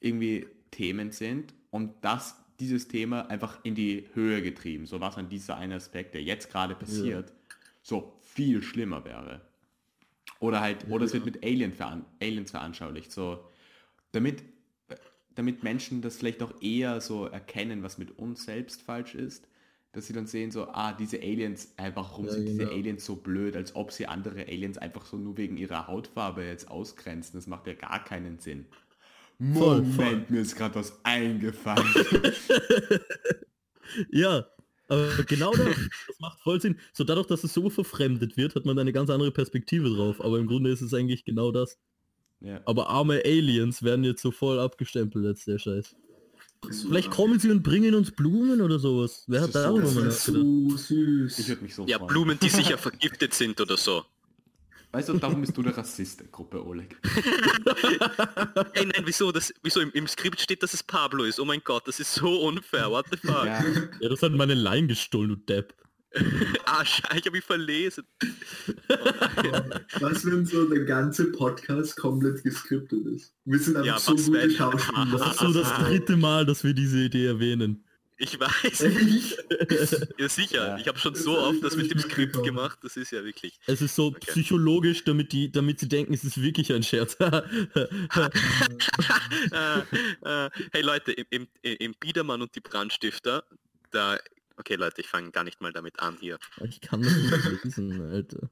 [0.00, 4.86] irgendwie Themen sind und das, dieses Thema einfach in die Höhe getrieben.
[4.86, 7.32] So was an dieser eine Aspekt, der jetzt gerade passiert,
[7.82, 9.40] so viel schlimmer wäre.
[10.38, 13.10] Oder halt, oder es wird mit Alien veran Aliens veranschaulicht.
[13.10, 13.44] So,
[14.12, 14.42] damit,
[15.34, 19.48] damit Menschen das vielleicht auch eher so erkennen, was mit uns selbst falsch ist,
[19.92, 22.72] dass sie dann sehen so, ah, diese Aliens, äh, warum Ja, sind diese genau.
[22.72, 26.70] Aliens so blöd, als ob sie andere Aliens einfach so nur wegen ihrer Hautfarbe jetzt
[26.70, 27.34] ausgrenzen.
[27.34, 28.66] Das macht ja gar keinen Sinn.
[29.54, 30.24] Voll, Moment, voll.
[30.28, 31.86] mir ist gerade was eingefallen.
[34.10, 34.46] Ja,
[34.88, 35.66] aber genau das,
[36.06, 36.78] das macht voll Sinn.
[36.92, 40.20] So dadurch, dass es so verfremdet wird, hat man eine ganz andere Perspektive drauf.
[40.24, 41.78] Aber im Grunde ist es eigentlich genau das.
[42.40, 42.60] ja.
[42.64, 45.94] Aber arme Aliens werden jetzt so voll abgestempelt als der Scheiß.
[46.88, 49.24] Vielleicht kommen sie und bringen uns Blumen oder sowas.
[49.26, 50.46] Wer hat Das ist darüber so- mal Das ist nachgedacht?
[50.70, 51.38] so süß.
[51.40, 52.08] Ich würde mich so Ja, freuen.
[52.08, 54.04] Blumen, die sicher vergiftet sind oder so.
[54.92, 56.96] Weißt du, darum bist du der Rassist der Gruppe, Oleg.
[58.74, 59.32] Ey, nein, wieso?
[59.32, 59.80] Das, wieso?
[59.80, 61.40] Im, Im Skript steht, dass es Pablo ist.
[61.40, 62.90] Oh mein Gott, das ist so unfair.
[62.90, 63.46] What the fuck?
[63.46, 63.64] Ja,
[64.00, 65.74] Ja, das hat meine Line gestohlen, du Depp.
[66.66, 68.04] Ah, scheiße, ich habe mich verlesen.
[70.00, 73.34] Was, wenn so der ganze Podcast komplett geskriptet ist?
[73.44, 75.06] Wir sind einfach Ja, so gute Schauspieler.
[75.10, 77.84] Das ist so das dritte Mal, dass wir diese Idee erwähnen.
[78.22, 78.82] Ich weiß.
[80.18, 80.68] Ja, sicher.
[80.68, 80.76] Ja.
[80.78, 82.78] Ich habe schon so oft das mit dem Skript gemacht.
[82.82, 83.58] Das ist ja wirklich.
[83.66, 87.16] Es ist so psychologisch, damit die, damit sie denken, es ist wirklich ein Scherz.
[87.20, 87.32] äh,
[90.24, 93.42] äh, hey Leute, im, im, im Biedermann und die Brandstifter,
[93.90, 94.18] da.
[94.56, 96.38] Okay Leute, ich fange gar nicht mal damit an hier.
[96.62, 98.50] ich kann das nicht lesen, Alter.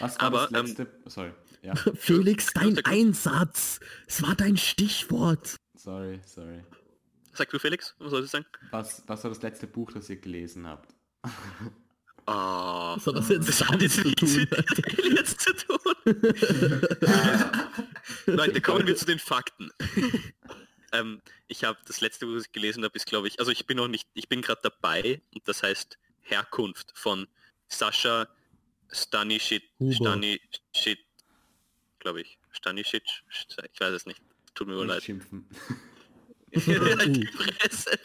[0.00, 0.88] was war Aber, das letzte...
[1.06, 1.32] Sorry.
[1.62, 2.84] Ja, Felix, dein.
[2.84, 3.80] Einsatz.
[4.06, 5.56] Es war dein Stichwort.
[5.74, 6.62] sorry, sorry.
[7.32, 8.46] Sag du Felix, was soll ich sagen?
[8.70, 10.94] Was, was war das letzte Buch, das ihr gelesen habt?
[12.26, 14.48] Ah, Was hat das jetzt das hat jetzt zu nichts tun?
[14.50, 15.78] mit jetzt zu tun.
[18.26, 19.70] Leute, kommen wir zu den Fakten.
[20.92, 23.76] ähm, ich habe das letzte, was ich gelesen habe, ist glaube ich, also ich bin
[23.76, 27.26] noch nicht, ich bin gerade dabei und das heißt Herkunft von
[27.68, 28.28] Sascha
[28.90, 29.62] Stanisic.
[29.90, 30.98] Stanisic,
[31.98, 33.02] glaube ich, Stanisic,
[33.72, 34.20] ich weiß es nicht,
[34.54, 35.02] tut mir leid.
[35.02, 35.48] schimpfen.
[36.54, 37.98] Die Fresse.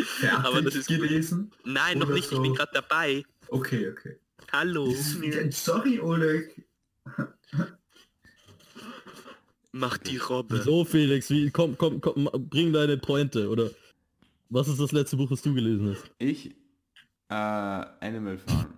[0.00, 1.00] Fertig Aber das ist gut.
[1.00, 1.50] gelesen?
[1.64, 2.54] Nein, noch nicht, ich bin so.
[2.54, 3.22] gerade dabei.
[3.48, 4.16] Okay, okay.
[4.52, 4.94] Hallo,
[5.50, 6.64] Sorry, Oleg.
[9.72, 10.62] mach die Robbe.
[10.62, 13.70] So, Felix, wie, komm, komm, komm, bring deine Pointe, oder?
[14.48, 16.10] Was ist das letzte Buch, das du gelesen hast?
[16.18, 16.46] Ich,
[17.28, 18.74] äh, Animal Farm.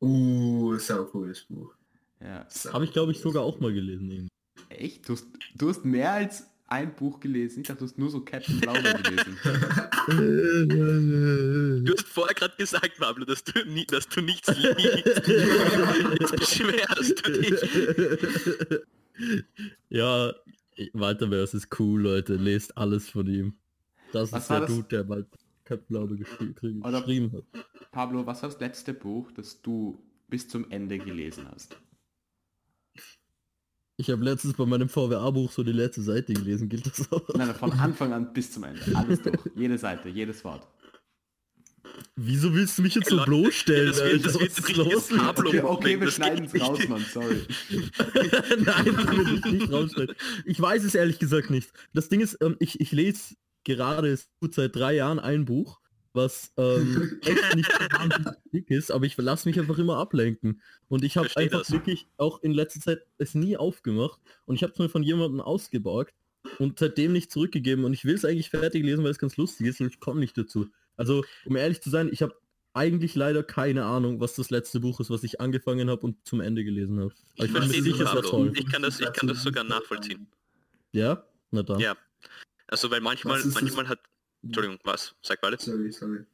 [0.00, 1.74] Uh, sau cooles Buch.
[2.20, 2.46] Ja.
[2.72, 4.10] Habe ich, glaube ich, sogar auch mal gelesen.
[4.10, 4.28] irgendwie.
[4.68, 5.08] Echt?
[5.08, 7.60] Du hast, du hast mehr als ein Buch gelesen?
[7.62, 9.36] Ich dachte, du hast nur so Captain Blaubeer gelesen.
[11.84, 14.78] Du hast vorher gerade gesagt, Pablo, dass du, nie, dass du nichts liest.
[16.20, 18.80] Jetzt beschwerst du dich.
[19.90, 20.32] ja,
[20.94, 22.36] Walter Vers ist cool, Leute.
[22.36, 23.54] Lest alles von ihm.
[24.12, 24.70] Das Was ist der das?
[24.70, 25.26] Dude, der bald
[25.88, 27.44] Glaube geschri Oder- geschrieben hat.
[27.90, 31.76] Pablo, was war das letzte Buch, das du bis zum Ende gelesen hast?
[34.00, 36.68] Ich habe letztens bei meinem VWA-Buch so die letzte Seite gelesen.
[36.68, 37.28] Gilt das auch?
[37.34, 38.80] Nein, von Anfang an bis zum Ende.
[38.94, 39.36] Alles durch.
[39.56, 40.66] Jede Seite, jedes Wort.
[42.14, 43.88] Wieso willst du mich jetzt so Leute, bloßstellen?
[44.22, 45.10] das wird- das wird los?
[45.12, 46.88] Okay, okay wir schneiden geht es raus, nicht.
[46.88, 47.42] Mann, sorry.
[47.70, 50.14] Nein, das will ich nicht rausstellen.
[50.44, 51.70] Ich weiß es ehrlich gesagt nicht.
[51.94, 53.34] Das Ding ist, ähm, ich, ich lese
[53.64, 55.80] gerade es gut seit drei Jahren ein Buch,
[56.18, 57.70] was ähm, echt nicht
[58.52, 60.60] dick ist, aber ich lasse mich einfach immer ablenken.
[60.88, 61.70] Und ich habe einfach das.
[61.70, 65.40] wirklich auch in letzter Zeit es nie aufgemacht und ich habe es mir von jemandem
[65.40, 66.14] ausgeborgt
[66.58, 69.66] und seitdem nicht zurückgegeben und ich will es eigentlich fertig lesen, weil es ganz lustig
[69.66, 70.68] ist und ich komme nicht dazu.
[70.96, 72.34] Also, um ehrlich zu sein, ich habe
[72.74, 76.40] eigentlich leider keine Ahnung, was das letzte Buch ist, was ich angefangen habe und zum
[76.40, 77.12] Ende gelesen habe.
[77.36, 78.30] Aber Ich bin mir verstehe dich, sicher, es war Pablo.
[78.30, 78.52] toll.
[78.56, 80.26] Ich kann das, ich kann das sogar nachvollziehen.
[80.92, 81.24] Ja?
[81.50, 81.80] Na dann.
[81.80, 81.96] Ja.
[82.66, 83.54] Also weil manchmal, das?
[83.54, 84.00] manchmal hat.
[84.42, 85.14] Entschuldigung, was?
[85.22, 85.58] Sag mal.
[85.58, 86.24] Sorry, sorry.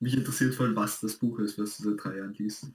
[0.00, 2.66] Mich interessiert voll, was das Buch ist, was du seit drei Jahren liest.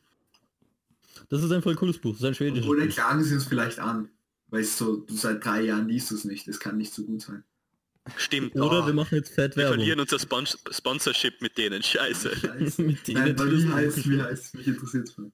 [1.29, 2.11] Das ist ein voll cooles Buch.
[2.11, 2.93] Das ist ein schwedisches Oder Buch.
[2.93, 4.09] klagen sie uns vielleicht an.
[4.47, 6.47] Weil es so, du seit drei Jahren liest es nicht.
[6.47, 7.43] Das kann nicht so gut sein.
[8.17, 8.55] Stimmt.
[8.55, 11.83] Oder oh, wir machen jetzt fett wir verlieren unser Spon Sponsorship mit denen.
[11.83, 12.35] Scheiße.
[12.35, 12.81] Scheiße.
[12.89, 15.31] Mit denen Nein, weil wie heißt, wie heißt, mich interessiert voll.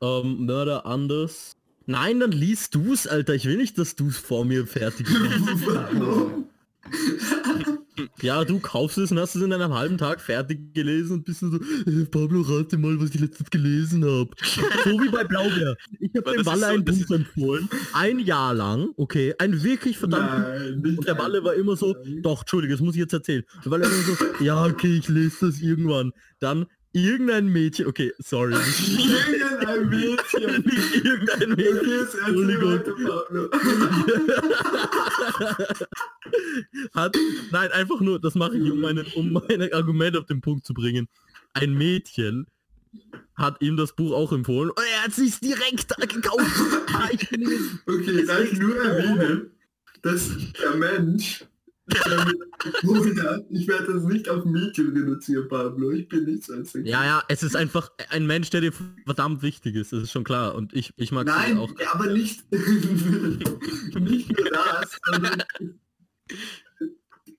[0.00, 1.56] Ähm, Mörder anders.
[1.86, 3.34] Nein, dann liest du's, Alter.
[3.34, 5.48] Ich will nicht, dass du's vor mir fertig liest.
[8.22, 11.42] Ja, du kaufst es und hast es in einem halben Tag fertig gelesen und bist
[11.42, 14.30] du so, äh, Pablo, rate mal, was ich letztens gelesen habe.
[14.84, 15.76] so wie bei Blaubeer.
[15.98, 17.68] Ich habe dem Walle so- ein Buch empfohlen.
[17.92, 19.34] Ein Jahr lang, okay.
[19.38, 23.00] Ein wirklich verdammt Nein, Und der Walle war immer so, doch, Entschuldige, das muss ich
[23.00, 23.44] jetzt erzählen.
[23.64, 24.02] Der Walle war immer
[24.38, 26.12] so, ja, okay, ich lese das irgendwann.
[26.38, 28.54] Dann irgendein Mädchen, okay, sorry.
[29.64, 30.42] Irgendein Mädchen.
[31.04, 31.78] irgendein Mädchen.
[31.78, 32.80] Okay, jetzt Entschuldigung.
[33.06, 33.50] Pablo.
[36.94, 37.16] Hat,
[37.50, 40.74] nein, einfach nur, das mache ich, um, meinen, um mein Argument auf den Punkt zu
[40.74, 41.08] bringen.
[41.52, 42.46] Ein Mädchen
[43.34, 44.70] hat ihm das Buch auch empfohlen.
[44.70, 46.44] Und er hat sich direkt gekauft.
[47.86, 49.50] Okay, darf ich nur erwähnen,
[50.02, 50.30] dass
[50.60, 51.44] der Mensch,
[53.50, 56.86] ich werde das nicht auf Mädchen reduzieren, Pablo, ich bin nicht so ein Sexist.
[56.86, 58.72] ja, ja, es ist einfach ein Mensch, der dir
[59.04, 59.92] verdammt wichtig ist.
[59.92, 60.54] Das ist schon klar.
[60.54, 61.70] Und ich, ich mag Nein, auch.
[61.92, 65.42] aber nicht, nicht nur das, sondern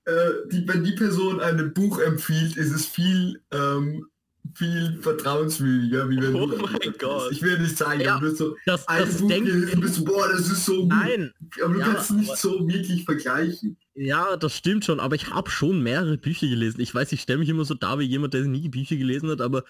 [0.04, 4.06] äh, die, wenn die Person ein Buch empfiehlt, ist es viel ähm,
[4.54, 6.78] viel vertrauenswürdiger, wie wenn Oh du mein.
[6.98, 7.32] Gott.
[7.32, 9.98] Ich will nicht sagen, Ja, aber du hast so Das, ein das Buch gelesen, bist
[9.98, 10.88] du, boah, das ist so gut.
[10.90, 11.32] Nein,
[11.62, 13.76] Aber du Ja, kannst nicht aber- so wirklich vergleichen.
[13.94, 16.80] ja, das stimmt schon, aber ich habe schon mehrere Bücher gelesen.
[16.80, 19.40] Ich weiß, ich stelle mich immer so da wie jemand, der nie Bücher gelesen hat,
[19.40, 19.64] aber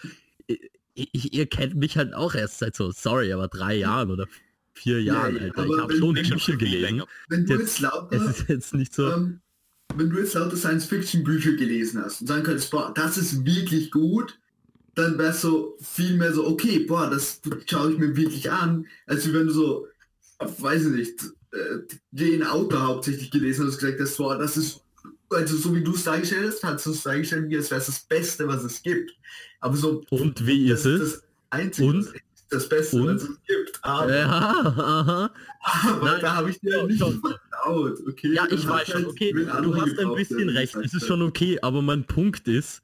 [0.47, 4.27] ich, ich, ihr kennt mich halt auch erst seit so, sorry, aber drei Jahren oder
[4.73, 5.65] vier Jahren, ja, Alter.
[5.65, 7.03] Ich habe schon Bücher gelesen.
[7.29, 9.39] Wenn du Jetzt- jetzt lauter, Es ist jetzt nicht so, ähm,
[9.95, 14.39] wenn du jetzt lauter Science-Fiction-Bücher gelesen hast und sagen könntest, boah, das ist wirklich gut,
[14.95, 19.31] dann wär's so viel mehr so, okay, boah, das schaue ich mir wirklich an, als
[19.31, 19.87] wenn du so,
[20.39, 21.79] weiß ich nicht, äh,
[22.11, 24.81] den Autor hauptsächlich gelesen hast und gesagt hast, boah, das ist,
[25.29, 27.87] also so wie du es dargestellt hast, hast du es dargestellt, wie als wäre es
[27.87, 29.11] das Beste, was es gibt.
[29.59, 30.99] Aber so, und wie das ist es?
[31.13, 31.99] das Einzige, Und?
[31.99, 33.15] es das Beste, Und?
[33.15, 33.79] was es gibt.
[33.83, 35.33] Aber, Ja, aha.
[35.61, 37.19] aber Nein, da habe ich dir ja, nicht schon.
[37.21, 38.33] vertraut, okay?
[38.33, 41.07] Ja, ich weiß schon, halt okay, du hast ein bisschen recht, es ist hat.
[41.07, 42.81] schon okay, aber mein Punkt ist,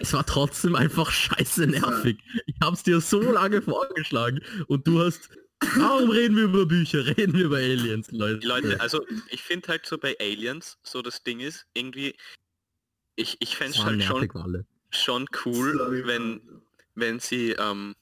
[0.00, 2.18] es war trotzdem einfach scheiße nervig.
[2.46, 5.30] Ich hab's dir so lange vorgeschlagen und du hast,
[5.76, 8.46] warum reden wir über Bücher, reden wir über Aliens, Leute.
[8.46, 12.16] Leute, also ich finde halt so bei Aliens, so das Ding ist, irgendwie,
[13.16, 14.66] ich, ich fände es halt schon, alle.
[14.90, 16.40] schon cool, wenn,
[16.94, 17.94] wenn sie, ähm,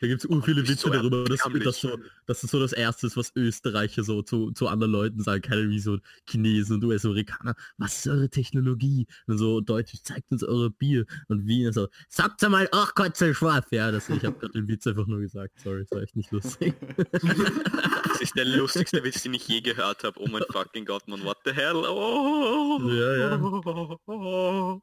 [0.00, 2.72] Da gibt es ur viele Witze so darüber, dass, dass, so, dass es so das
[2.72, 6.84] Erste ist, was Österreicher so zu, zu anderen Leuten sagen, keine wie so Chinesen und
[6.84, 9.06] US-Amerikaner, was ist eure Technologie?
[9.26, 11.04] Und so Deutsch, zeigt uns eure Bier.
[11.28, 13.66] Und Wiener so, sagt mal Orchkotzelschwarf.
[13.72, 16.30] Ja, das, ich habe gerade den Witz einfach nur gesagt, sorry, das war echt nicht
[16.30, 16.74] lustig.
[18.18, 20.18] Das ist der lustigste Witz, den ich je gehört habe.
[20.20, 21.76] Oh mein fucking Gott, man, what the hell?
[21.76, 22.80] Oh.
[22.82, 24.80] Ja, ja.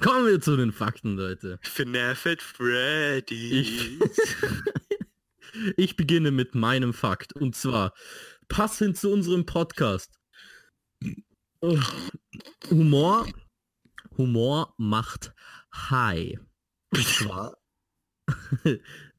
[0.00, 1.58] Kommen wir zu den Fakten, Leute.
[1.62, 3.60] FNAF at Freddy.
[3.60, 3.98] Ich,
[5.76, 7.34] ich beginne mit meinem Fakt.
[7.34, 7.92] Und zwar,
[8.48, 10.12] passend zu unserem Podcast.
[11.60, 11.78] Oh,
[12.70, 13.28] Humor,
[14.16, 15.34] Humor macht
[15.74, 16.38] high.
[16.94, 17.58] Und zwar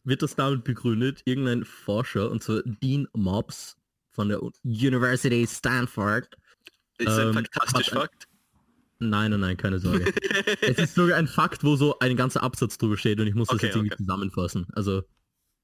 [0.03, 3.77] wird das damit begründet, irgendein Forscher, und zwar Dean Mobs
[4.09, 6.27] von der University Stanford.
[6.97, 8.27] ist ein ähm, fantastisch ein- Fakt.
[9.01, 10.13] Nein, nein, nein, keine Sorge.
[10.61, 13.47] es ist sogar ein Fakt, wo so ein ganzer Absatz drüber steht und ich muss
[13.47, 14.03] das Okay, jetzt irgendwie okay.
[14.03, 14.67] zusammenfassen.
[14.73, 15.01] Also,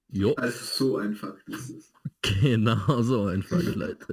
[0.09, 0.33] jo.
[0.35, 1.93] Also so einfach ist es.
[2.41, 4.07] Genau, so einfach, Leute.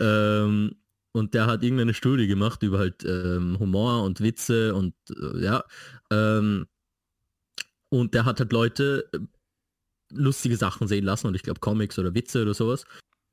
[0.00, 0.74] ähm,
[1.12, 5.64] und der hat irgendeine Studie gemacht über halt ähm, Humor und Witze und äh, ja.
[6.10, 6.66] Ähm,
[7.88, 9.18] und der hat halt Leute äh,
[10.12, 12.84] lustige Sachen sehen lassen und ich glaube Comics oder Witze oder sowas.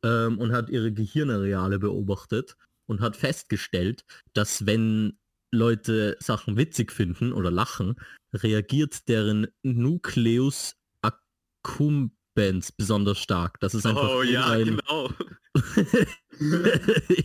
[0.04, 2.56] Ähm, und hat ihre Gehirnareale beobachtet
[2.86, 5.18] und hat festgestellt, dass wenn
[5.54, 7.96] Leute Sachen witzig finden oder lachen,
[8.34, 13.60] reagiert deren Nucleus accumbens besonders stark.
[13.60, 15.12] Das ist einfach Oh ja, genau.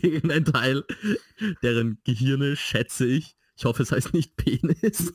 [0.02, 0.84] irgendein Teil,
[1.62, 3.34] deren Gehirne schätze ich.
[3.56, 5.12] Ich hoffe, es heißt nicht Penis.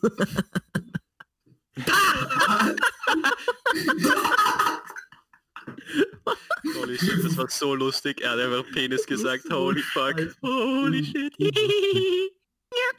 [6.76, 8.22] Holy shit, das war so lustig.
[8.22, 9.46] Er hat einfach Penis gesagt.
[9.52, 10.16] Holy fuck.
[10.42, 11.34] Holy shit.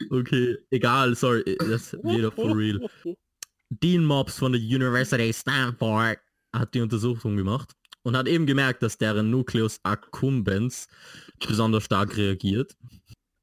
[0.09, 2.89] okay, egal, sorry, das wieder for real.
[3.69, 6.19] Dean Mobs von der University Stanford
[6.55, 7.73] hat die Untersuchung gemacht
[8.03, 10.87] und hat eben gemerkt, dass deren Nucleus accumbens
[11.45, 12.77] besonders stark reagiert.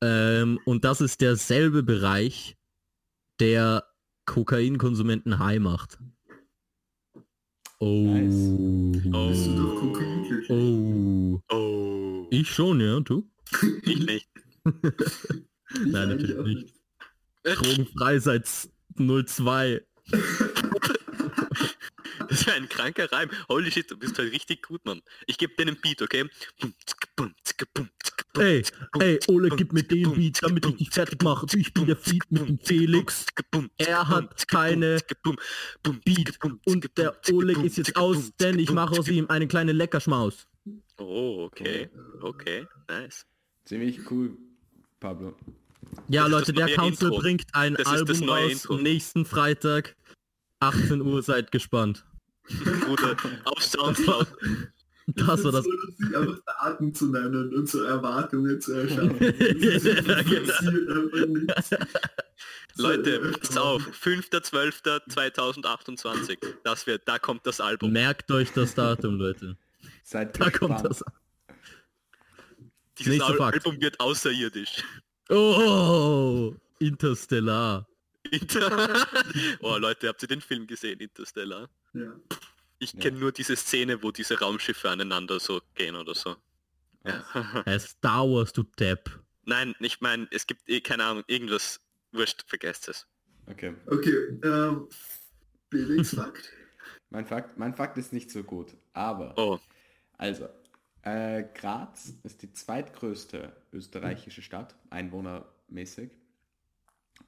[0.03, 2.57] Ähm, und das ist derselbe Bereich,
[3.41, 3.85] der
[4.27, 5.99] Kokainkonsumenten high macht.
[7.81, 8.15] Oh.
[8.15, 10.51] Bist du doch Kokain glücklich?
[10.51, 11.41] Oh.
[11.51, 13.29] Oh, Ich schon, ja, du?
[13.83, 14.29] ich nicht.
[15.79, 16.75] Nein, natürlich nicht.
[17.45, 18.49] Drogenfrei seit
[18.97, 19.85] 02.
[22.29, 23.31] Das war ein kranker Reim.
[23.49, 25.03] Holy shit, du bist halt richtig gut, Mann.
[25.27, 26.25] Ich gebe dir einen Beat, okay?
[28.39, 28.65] Ey,
[28.99, 31.47] ey, Ole, gib mir den Beat, damit ich dich fertig mache.
[31.55, 33.27] Ich bin der Feed mit dem Felix.
[33.77, 34.99] Er hat keine
[36.05, 36.39] Beat.
[36.65, 40.47] Und der Oleg ist jetzt aus, denn ich mache aus ihm einen kleinen Leckerschmaus.
[40.99, 41.91] Oh, okay.
[42.21, 43.27] Okay, nice.
[43.65, 44.39] Ziemlich cool,
[45.01, 45.37] Pablo.
[46.09, 47.21] Ja, Das Leute, der Council Intro.
[47.21, 48.77] bringt ein Das ist das Album neue raus Intro.
[48.79, 49.95] nächsten Freitag.
[50.61, 52.05] 18 Uhr, seid gespannt.
[52.87, 54.27] Bruder, auf Soundcloud.
[55.07, 55.65] Das war das.
[55.65, 59.17] so lustig, einfach Daten zu nennen und so Erwartungen zu erschaffen.
[59.21, 59.33] Ja,
[61.57, 61.85] Das genau.
[62.77, 66.39] Leute, äh, pass auf, 5.12.2028.
[66.63, 67.91] Das wird, da kommt das Album.
[67.93, 69.57] Merkt euch das Datum, Leute.
[70.05, 70.85] Seid Da kommt gespannt.
[70.85, 71.03] das.
[72.99, 73.55] Dieses nächster Al Fakt.
[73.67, 74.85] Album wird außerirdisch.
[75.31, 77.87] Oh, Interstellar.
[78.31, 79.07] Inter
[79.61, 81.69] oh Leute, habt ihr den Film gesehen, Interstellar?
[81.93, 82.15] Ja.
[82.79, 83.01] Ich Ja.
[83.01, 86.37] kenne nur diese Szene, wo diese Raumschiffe aneinander so gehen oder so.
[87.05, 87.25] Ja.
[87.67, 89.11] Hey, Star Wars, du Depp.
[89.45, 91.81] Nein, ich meine, es gibt eh, keine Ahnung, irgendwas,
[92.13, 93.07] wurscht, vergesst es.
[93.47, 93.75] Okay.
[93.87, 94.89] Okay, ähm,
[95.71, 96.53] Felix Fakt.
[97.11, 99.59] Mein Fakt, mein Fakt ist nicht so gut, aber Oh,
[100.17, 100.49] also
[101.03, 106.11] äh, Graz ist die zweitgrößte österreichische Stadt, einwohnermäßig.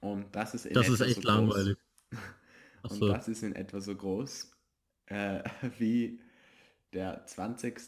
[0.01, 1.77] Und das ist in Das ist etwa echt so langweilig.
[2.83, 4.51] Groß, und das ist in etwa so groß
[5.07, 5.43] äh,
[5.79, 6.20] wie
[6.93, 7.81] der 20.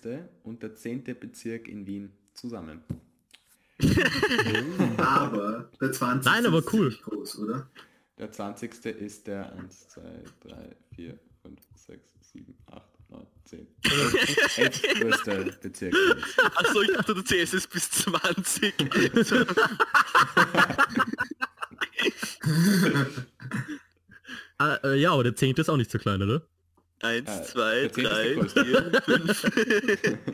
[0.42, 1.04] und der 10.
[1.04, 2.82] Bezirk in Wien zusammen.
[4.96, 6.24] Aber der 20.
[6.24, 6.90] Nein, aber ist cool.
[6.90, 7.70] ziemlich groß, oder?
[8.18, 8.86] Der 20.
[8.86, 12.95] ist der 1, 2, 3, 4, 5, 6, 7, 8, 9,
[13.44, 13.66] 10.
[14.56, 14.82] 11.
[15.00, 15.94] größte Bezirk.
[16.56, 18.74] achso, ich dachte, du zählst es bis 20.
[19.24, 19.36] So,
[24.58, 25.56] Ah, äh, ja, aber der 10.
[25.56, 26.42] ist auch nicht so klein, oder?
[27.02, 28.64] Eins, Äh, zwei, der zehnte ist drei, der größte.
[28.64, 29.44] vier, fünf.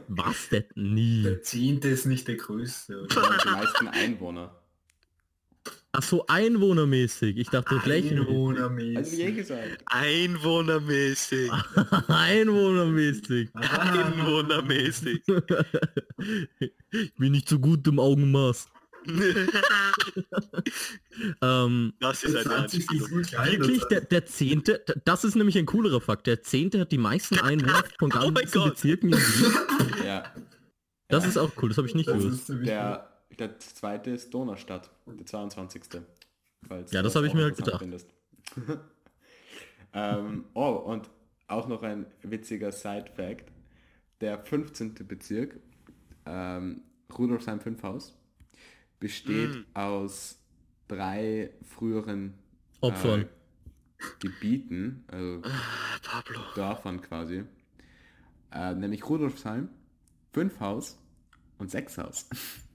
[0.08, 0.64] Was denn?
[0.76, 1.22] Nie.
[1.24, 1.78] Der 10.
[1.80, 3.02] ist nicht der größte.
[3.02, 3.36] Oder?
[3.44, 4.61] Die meisten Einwohner.
[5.94, 7.36] Ach so, einwohnermäßig.
[7.36, 8.28] Ich dachte flächenmäßig.
[9.18, 9.26] Wie
[9.86, 11.50] Einwohnermäßig.
[11.50, 11.50] Einwohnermäßig.
[12.08, 13.50] einwohnermäßig.
[13.54, 13.60] Ah,
[13.92, 15.22] Einwohnermäßig.
[16.90, 18.68] ich bin nicht so gut im Augenmaß.
[21.42, 22.80] Ähm, Das ist der eine 20.
[22.80, 23.10] ist Anspielung.
[23.10, 23.52] nur klein.
[23.52, 24.62] wirklich, das der, der 10.
[25.04, 26.26] Das ist nämlich ein coolerer Fakt.
[26.26, 26.70] Der 10.
[26.80, 28.70] hat die meisten Einwohner von Oh ganzen Gott.
[28.74, 29.52] Bezirken in Wien.
[30.06, 30.24] Ja.
[31.08, 31.28] Das Ja.
[31.30, 32.48] ist auch cool, das habe ich nicht das gewusst.
[32.64, 35.82] Der, der zweite ist Donaustadt, der 22.
[36.68, 37.84] Falls Ja, du das habe ich mir halt gedacht.
[39.94, 41.10] ähm, oh, und
[41.48, 43.50] auch noch ein witziger Side-Fact.
[44.20, 44.94] Der 15.
[45.06, 45.58] Bezirk,
[46.26, 46.82] ähm,
[47.16, 48.16] Rudolfsheim 5 Haus,
[49.00, 49.64] besteht Mm.
[49.74, 50.38] aus
[50.88, 52.34] drei früheren
[52.80, 53.22] Opfern.
[53.22, 53.26] äh,
[54.20, 55.42] Gebieten, also
[56.02, 56.40] Pablo.
[56.54, 57.44] Dörfern quasi.
[58.52, 59.68] Äh, nämlich Rudolfsheim,
[60.32, 60.98] 5 Haus
[61.58, 62.28] und 6 Haus.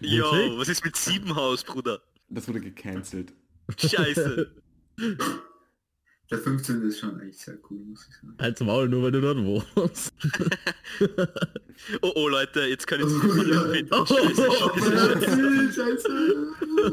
[0.00, 2.00] Jo, was ist mit Siebenhaus, Bruder?
[2.28, 3.32] Das wurde gecancelt.
[3.78, 4.50] Scheiße.
[6.30, 6.82] Der 15.
[6.88, 8.34] ist schon echt sehr cool, muss ich sagen.
[8.40, 10.12] Halt's Maul, nur weil du dort wohnst.
[12.00, 13.66] Oh, oh, Leute, jetzt kann ich Oh, es ja.
[13.66, 16.46] nicht Oh, Scheiße, Scheiße.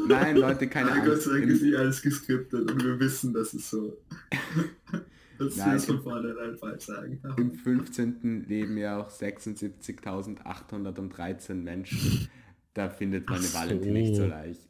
[0.08, 1.22] Nein, Leute, keine Ah, Gott Angst.
[1.24, 3.96] sei Dank Im, ist eh alles geskriptet und wir wissen, dass es so.
[5.38, 7.22] dass wir Nein, es von vornherein falsch sagen.
[7.36, 8.46] Im 15.
[8.48, 12.28] leben ja auch 76.813 Menschen.
[12.74, 14.28] Da findet man Ach eine Valentin nicht so so.
[14.28, 14.68] leicht.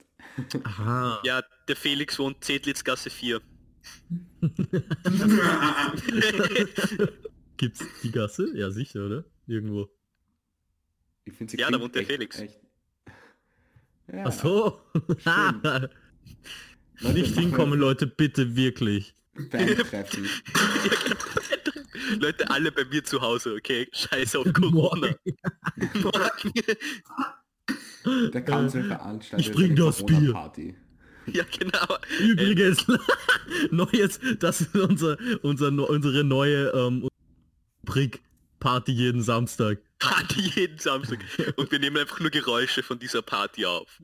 [0.64, 1.20] Aha.
[1.24, 3.40] Ja, der Felix wohnt Zedlitzgasse 4.
[7.56, 8.50] Gibt's die Gasse?
[8.56, 9.24] Ja, sicher, oder?
[9.46, 9.88] Irgendwo.
[11.24, 12.38] Ich finde sie Ja, da wohnt der echt- Felix.
[12.38, 12.60] Echt.
[14.12, 14.80] Ja, Ach so.
[17.00, 19.14] Leute, Nicht hinkommen, Leute, bitte wirklich.
[19.34, 20.28] wir Fan-Treffen.
[22.18, 23.88] Leute, alle bei mir zu Hause, okay?
[23.92, 25.14] Scheiß auf Corona.
[26.02, 26.52] Morgen.
[28.32, 30.16] Der Kanzler veranstaltet ich bring eine das Bier.
[30.16, 30.74] Corona-Party.
[31.32, 31.98] ja, genau.
[32.20, 32.86] Übrigens,
[33.70, 37.08] neues, das ist unser, unser, unsere neue ähm,
[37.84, 38.22] Brick
[38.58, 39.78] Party jeden Samstag.
[39.98, 41.18] Party jeden Samstag.
[41.56, 44.00] Und wir nehmen einfach nur Geräusche von dieser Party auf.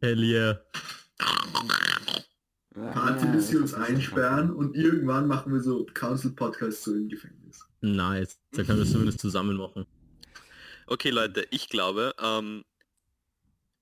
[0.00, 0.60] Hell yeah.
[2.74, 7.60] Party, bis sie uns einsperren und irgendwann machen wir so Council Podcast so im Gefängnis.
[7.80, 8.38] Nice.
[8.52, 9.86] Da können wir es zumindest zusammen machen.
[10.86, 12.64] Okay, Leute, ich glaube, ähm,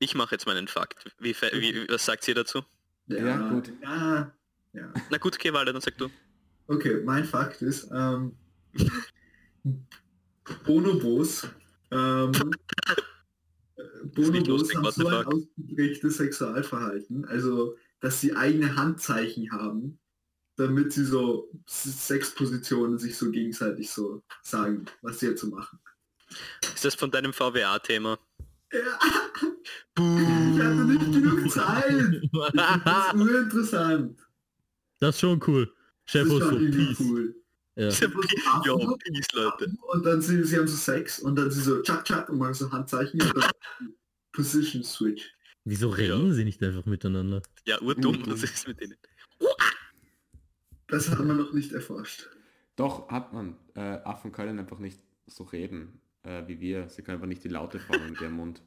[0.00, 1.04] ich mache jetzt meinen Fakt.
[1.20, 2.64] Wie, wie, was sagt ihr dazu?
[3.06, 3.70] Ja, gut.
[3.82, 4.32] Ja,
[4.72, 4.92] ja.
[5.10, 6.10] Na gut, okay, Walter, dann sag du.
[6.66, 8.36] Okay, mein Fakt ist, ähm,
[10.64, 11.46] Bonobos,
[11.90, 12.32] ähm,
[13.76, 19.98] äh, Bonobos lustig, haben so ein ausgeprägtes Sexualverhalten, also dass sie eigene Handzeichen haben,
[20.56, 25.78] damit sie so Sexpositionen sich so gegenseitig so sagen, was sie jetzt so machen.
[26.62, 28.18] Ist das von deinem VWA-Thema?
[28.72, 28.98] Ja,
[29.98, 32.22] ich hatte nicht genug Zeit.
[32.54, 34.18] Das ist urinteressant.
[35.00, 35.72] Das ist schon cool.
[36.04, 37.00] Chef Das ist so schon irgendwie peace.
[37.00, 37.34] cool.
[37.76, 37.88] Ja.
[37.88, 39.72] Peace, Leute.
[39.92, 42.54] Und dann sie, sie haben so Sex und dann sie so tschak tschak und machen
[42.54, 43.50] so Handzeichen und dann
[44.32, 45.32] Position Switch.
[45.64, 47.42] Wieso reden sie nicht einfach miteinander?
[47.66, 48.96] Ja, urdumm, was ist mit denen?
[50.86, 52.28] Das haben wir noch nicht erforscht.
[52.76, 53.56] Doch, hat man.
[53.74, 56.88] Äh, Affen können einfach nicht so reden äh, wie wir.
[56.88, 58.62] Sie können einfach nicht die Laute formen mit ihrem Mund.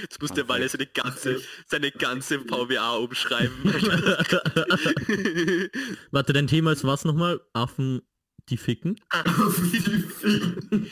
[0.00, 3.52] Jetzt muss der Walle seine ganze, seine ganze VWA umschreiben.
[6.10, 7.40] Warte, dein Thema ist was nochmal?
[7.52, 8.02] Affen,
[8.48, 8.98] die ficken?
[9.10, 10.88] Auf die Ficken.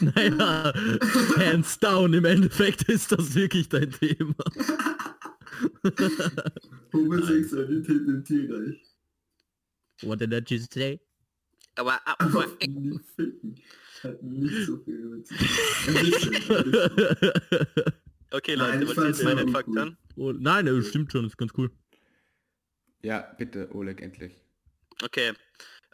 [0.00, 0.72] Naja,
[1.36, 4.34] hands down, im Endeffekt ist das wirklich dein Thema.
[6.92, 8.80] Homosexualität im Tierreich.
[10.02, 11.00] What did I just say?
[11.76, 12.00] aber,
[13.16, 13.60] Ficken.
[14.22, 15.12] Nicht so viel.
[15.14, 17.92] Ein bisschen, ein bisschen.
[18.30, 19.96] okay, Nein, Leute, ich wollt ihr jetzt meinen Fakt hören?
[20.16, 21.70] oh, nein, das stimmt schon, ist ganz cool.
[23.02, 24.32] Ja, bitte, Oleg, endlich.
[25.02, 25.32] Okay.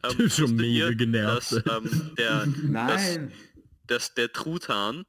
[0.02, 1.52] Du Ähm, bist schon mega ihr, genervt.
[1.52, 3.32] Dass, ähm, der, Nein!
[3.86, 5.04] dass der Truthahn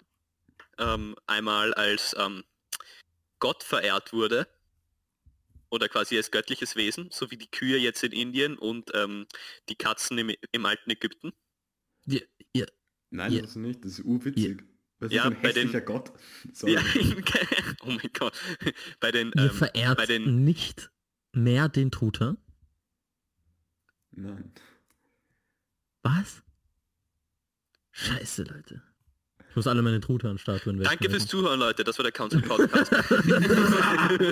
[0.80, 2.44] ähm, einmal als ähm,
[3.40, 4.48] Gott verehrt wurde
[5.70, 9.26] oder quasi als göttliches Wesen, so wie die Kühe jetzt in Indien und ähm,
[9.70, 11.32] die Katzen im, im alten Ägypten.
[12.06, 12.20] Ja,
[12.56, 12.66] ja,
[13.12, 13.42] Nein, Ja.
[13.42, 13.86] das ist nicht.
[13.86, 14.64] Das ist urwitzig.
[15.00, 16.12] Das ist Ja, ein bei den- hässlicher Gott.
[16.54, 16.74] Sorry.
[16.74, 16.82] Ja,
[17.84, 18.34] oh mein Gott.
[19.00, 20.90] Bei den, ihr ähm, verehrt bei den nicht
[21.34, 22.38] mehr den Truter?
[24.12, 24.52] Nein.
[26.04, 26.42] Was?
[27.92, 28.82] Scheiße, Leute.
[29.50, 31.28] Ich muss alle meine Truthahn-Statuen Danke fürs.
[31.28, 31.84] Zuhören, Leute.
[31.84, 32.92] Das war der Council Podcast.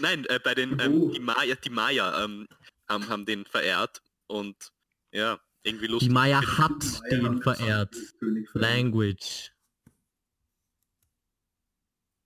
[0.00, 1.10] Nein, äh, bei den ähm, Oh.
[1.10, 2.46] die Maya, die Maya ähm,
[2.88, 4.72] haben, haben den verehrt und
[5.12, 6.08] ja, irgendwie lustig.
[6.08, 6.70] Die Maya hat
[7.10, 7.94] den verehrt.
[8.20, 8.72] König verehrt.
[8.72, 9.50] Language.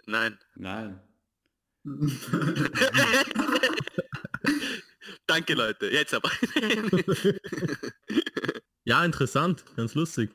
[0.07, 0.39] Nein.
[0.57, 1.01] Nein.
[5.27, 5.87] Danke, Leute.
[5.89, 6.31] Jetzt aber.
[8.85, 9.65] Ja, interessant.
[9.77, 10.31] Ganz lustig.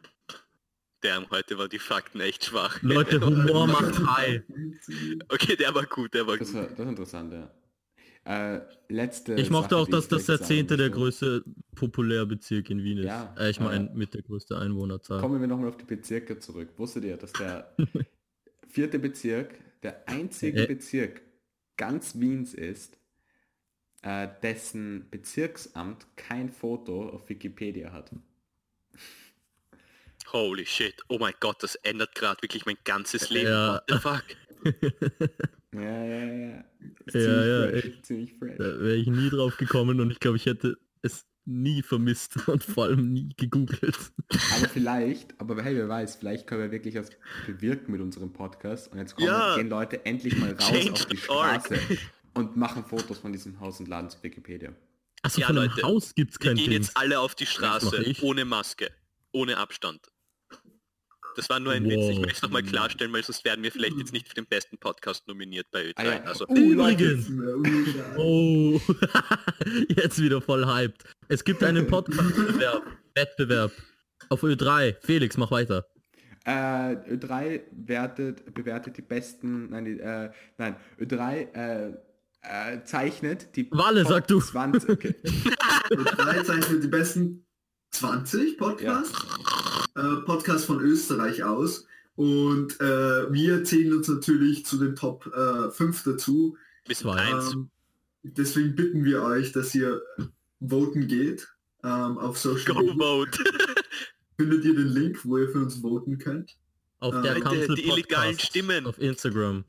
[1.01, 2.80] Der heute war die Fakten echt schwach.
[2.84, 4.43] Leute, Humor macht high.
[5.30, 6.58] Okay, der war gut, der war Das, gut.
[6.58, 7.49] war, das ist interessant, ja.
[8.26, 11.44] Äh, letzte Ich mochte Sache, auch, dass das der zehnte der größte
[11.76, 13.06] Populärbezirk in Wien ist.
[13.06, 15.20] Ja, äh, ich meine, äh, mit der größte Einwohnerzahl.
[15.20, 16.70] Kommen wir nochmal auf die Bezirke zurück.
[16.78, 17.76] Wusstet ihr, dass der
[18.70, 20.68] vierte Bezirk der einzige Äh.
[20.68, 21.22] Bezirk
[21.76, 22.98] ganz Wiens ist,
[24.04, 28.12] äh, dessen Bezirksamt kein Foto auf Wikipedia hat?
[30.32, 30.96] Holy shit.
[31.10, 33.50] Oh mein Gott, das ändert gerade wirklich mein ganzes Leben.
[33.50, 33.74] Ja.
[33.76, 34.24] What the fuck?
[35.74, 36.64] Ja, ja, ja.
[37.06, 38.06] Ist Ja, ziemlich ja, fresh, echt.
[38.06, 38.58] ziemlich fresh.
[38.58, 42.64] Da wäre ich nie drauf gekommen und ich glaube, ich hätte es nie vermisst und
[42.64, 43.98] vor allem nie gegoogelt.
[44.58, 47.10] Aber vielleicht, aber hey, wer weiß, vielleicht können wir wirklich was
[47.46, 49.56] bewirken mit unserem Podcast und jetzt kommen Ja.
[49.58, 51.18] gehen Leute endlich mal raus auf die.
[51.18, 51.76] Straße
[52.36, 54.74] und machen Fotos von diesem Haus und laden zu Wikipedia.
[55.22, 56.82] Achso, Ja, Leute, Haus gibt's Wir kein gehen Ding.
[56.82, 58.22] jetzt alle auf die Straße, ich.
[58.24, 58.90] ohne Maske,
[59.32, 60.02] ohne Abstand.
[61.36, 62.10] Das war nur ein Witz.
[62.10, 64.78] Ich möchte es nochmal klarstellen, weil sonst werden wir vielleicht jetzt nicht für den besten
[64.78, 65.94] Podcast nominiert bei Ö3.
[65.96, 66.24] Ah ja.
[66.24, 67.12] Also, Leute.
[67.12, 67.32] Übrigens.
[68.18, 68.80] Oh,
[69.90, 71.04] jetzt wieder voll hyped.
[71.28, 72.84] Es gibt einen Podcast-Wettbewerb
[73.16, 73.72] Wettbewerb
[74.30, 74.96] auf Ö3.
[75.02, 75.86] Felix, mach weiter.
[76.46, 81.94] Äh, Ö3 wertet, bewertet die besten, nein, die, äh, nein, Ö3 äh,
[82.42, 84.42] äh, zeichnet die Walle, Top sag du.
[84.42, 85.16] 20, okay.
[85.92, 87.46] Und drei zeichnet die besten
[87.92, 89.14] 20 Podcasts,
[89.96, 91.86] äh, Podcasts von Österreich aus.
[92.16, 96.58] Und äh, wir zählen uns natürlich zu den Top äh, 5 dazu.
[96.94, 97.16] Zwei.
[97.16, 97.54] eins.
[97.54, 97.70] Ähm,
[98.24, 100.02] deswegen bitten wir euch, dass ihr
[100.62, 101.48] voten geht.
[101.84, 103.44] Ähm, auf Social Go Media vote.
[104.38, 106.56] findet ihr den Link, wo ihr für uns voten könnt.
[107.00, 108.86] Auf Äh, der die- Council die illegalen Podcast Stimmen.
[108.86, 109.64] Auf Instagram.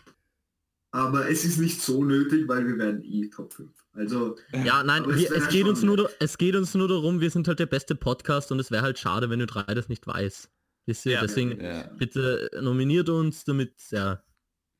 [0.93, 3.71] Aber es ist nicht so nötig, weil wir werden eh Top 5.
[3.95, 7.47] Also Ja, nein, wir, es, geht uns nur, es geht uns nur darum, wir sind
[7.47, 10.51] halt der beste Podcast und es wäre halt schade, wenn Ö3 das nicht weiß.
[10.87, 11.13] Wisst ihr?
[11.13, 11.21] Ja.
[11.23, 14.23] Deswegen Ja, bitte nominiert uns, damit, ja,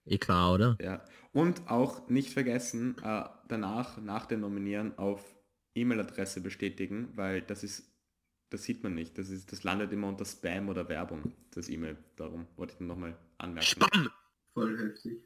[0.05, 0.77] eh klar, oder?
[0.81, 1.05] ja.
[1.33, 5.35] Und auch nicht vergessen, äh, danach, nach dem Nominieren auf
[5.75, 7.93] E-Mail-Adresse bestätigen, weil das ist,
[8.51, 9.19] das sieht man nicht.
[9.19, 11.97] Das ist, das landet immer unter Spam oder Werbung, das E-Mail.
[12.15, 13.67] Darum wollte ich nochmal anmerken.
[13.67, 14.11] Spam!
[14.53, 15.25] Voll heftig.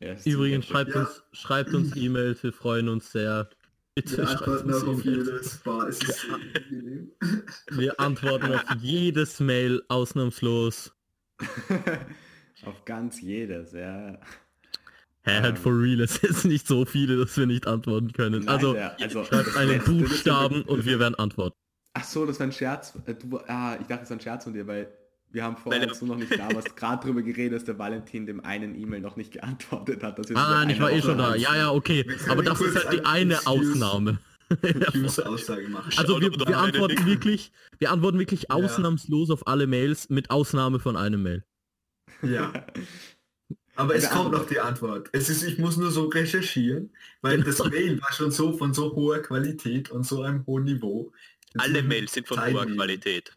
[0.00, 1.02] Ja, Übrigens, schreibt Ja.
[1.02, 3.48] uns, schreibt uns E-Mails, wir freuen uns sehr.
[3.94, 5.04] Bitte Wir schreibt antworten auf E-Mails.
[5.26, 5.88] jedes Bar.
[5.88, 7.10] Es ist angenehm.
[7.70, 10.92] Wir antworten auf jedes Mail ausnahmslos.
[12.66, 14.18] Auf ganz jedes, ja.
[15.22, 15.42] Hä, Ähm.
[15.42, 18.40] halt for real, es ist nicht so viele, dass wir nicht antworten können.
[18.44, 21.56] Nein, also, der- also schreibt einen das das Buchstaben ja- und wir werden antworten.
[21.94, 22.92] Ach so, das war ein Scherz.
[23.06, 24.88] Äh, Du, ah, ich dachte, es war ein Scherz von dir, weil
[25.32, 28.44] wir haben vorher, du noch nicht da warst, gerade drüber geredet, dass der Valentin dem
[28.44, 30.18] einen E-Mail noch nicht geantwortet hat.
[30.36, 31.34] Ah ich war eh schon da.
[31.36, 32.04] Ja, ja, okay.
[32.28, 34.18] Aber das ist halt die eine Excuse- Ausnahme.
[35.70, 35.92] Machen.
[35.96, 38.56] Also wir, wir antworten wirklich, wir antworten wirklich Ja.
[38.56, 41.44] ausnahmslos auf alle Mails mit Ausnahme von einem Mail.
[42.22, 42.52] Ja.
[43.76, 45.08] Aber es kommt noch die Antwort.
[45.12, 46.90] Es ist, ich muss nur so recherchieren,
[47.22, 51.12] weil das Mail war schon so von so hoher Qualität und so einem hohen Niveau.
[51.56, 52.76] Alle Mails sind von Zeit hoher nehmen.
[52.76, 53.32] Qualität.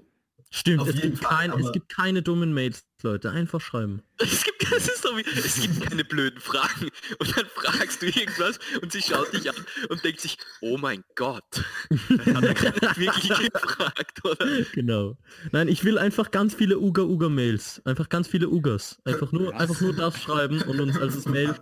[0.56, 3.32] Stimmt, es gibt, Fall, kein, es gibt keine dummen Mails, Leute.
[3.32, 4.04] Einfach schreiben.
[4.20, 6.89] Es gibt, das ist so wie, es gibt keine blöden Fragen.
[7.18, 9.56] Und dann fragst du irgendwas und sie schaut dich an
[9.89, 11.43] und denkt sich, oh mein Gott,
[11.89, 14.47] das hat er gerade wirklich gefragt, oder?
[14.74, 15.18] Genau.
[15.51, 17.82] Nein, ich will einfach ganz viele Uga-Uga-Mails.
[17.86, 19.01] Einfach ganz viele Ugas.
[19.04, 19.60] Einfach nur, Was?
[19.60, 21.56] einfach nur das schreiben und uns als Mail.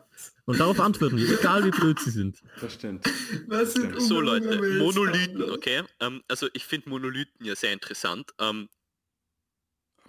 [0.45, 2.41] Und darauf antworten wir, egal wie blöd sie sind.
[2.59, 3.05] Das stimmt.
[3.47, 3.99] Was sind.
[4.01, 4.61] So Leute?
[4.77, 5.83] Monolithen, okay?
[6.01, 8.31] Ähm, also ich finde Monolithen ja sehr interessant.
[8.37, 8.67] Ähm,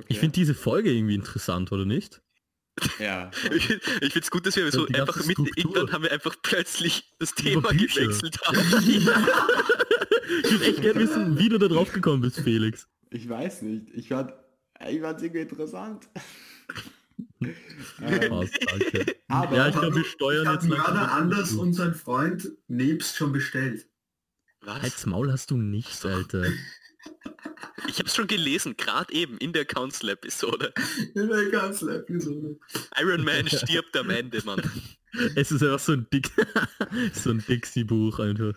[0.03, 0.13] Okay.
[0.13, 2.23] Ich finde diese Folge irgendwie interessant, oder nicht?
[2.99, 3.31] ja.
[3.55, 3.81] ich ich
[4.13, 5.57] finde es gut, dass wir so einfach mitten, Struktur.
[5.57, 8.59] irgendwann haben wir einfach plötzlich das Thema gewechselt haben.
[10.45, 12.89] Ich würde echt gerne wissen, wie du da drauf gekommen bist, Felix.
[13.11, 13.91] Ich weiß nicht.
[13.91, 14.33] Ich fand
[14.89, 16.09] ich fand's irgendwie interessant.
[17.41, 18.49] ähm,
[19.29, 21.61] aber Ja, ich glaube, wir steuern habe jetzt gerade anders zu.
[21.61, 23.87] unseren Freund Nebst schon bestellt.
[24.63, 24.81] Was?
[24.83, 26.47] Halt's Maul hast du nicht, Alter.
[27.89, 30.73] Ich habe es schon gelesen, gerade eben in der Council-Episode.
[31.15, 32.59] In der ganzen Episode.
[33.01, 34.63] Iron Man stirbt am Ende, Mann.
[35.35, 36.31] Es ist einfach so ein Dick,
[37.13, 38.55] so ein Dixie-Buch einfach.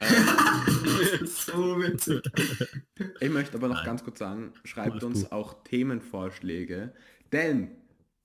[0.00, 0.10] Das
[1.20, 2.22] ist so witzig.
[3.20, 3.86] ich möchte aber noch Nein.
[3.86, 5.32] ganz kurz sagen, schreibt uns Buch.
[5.32, 6.92] auch Themenvorschläge.
[7.32, 7.70] Denn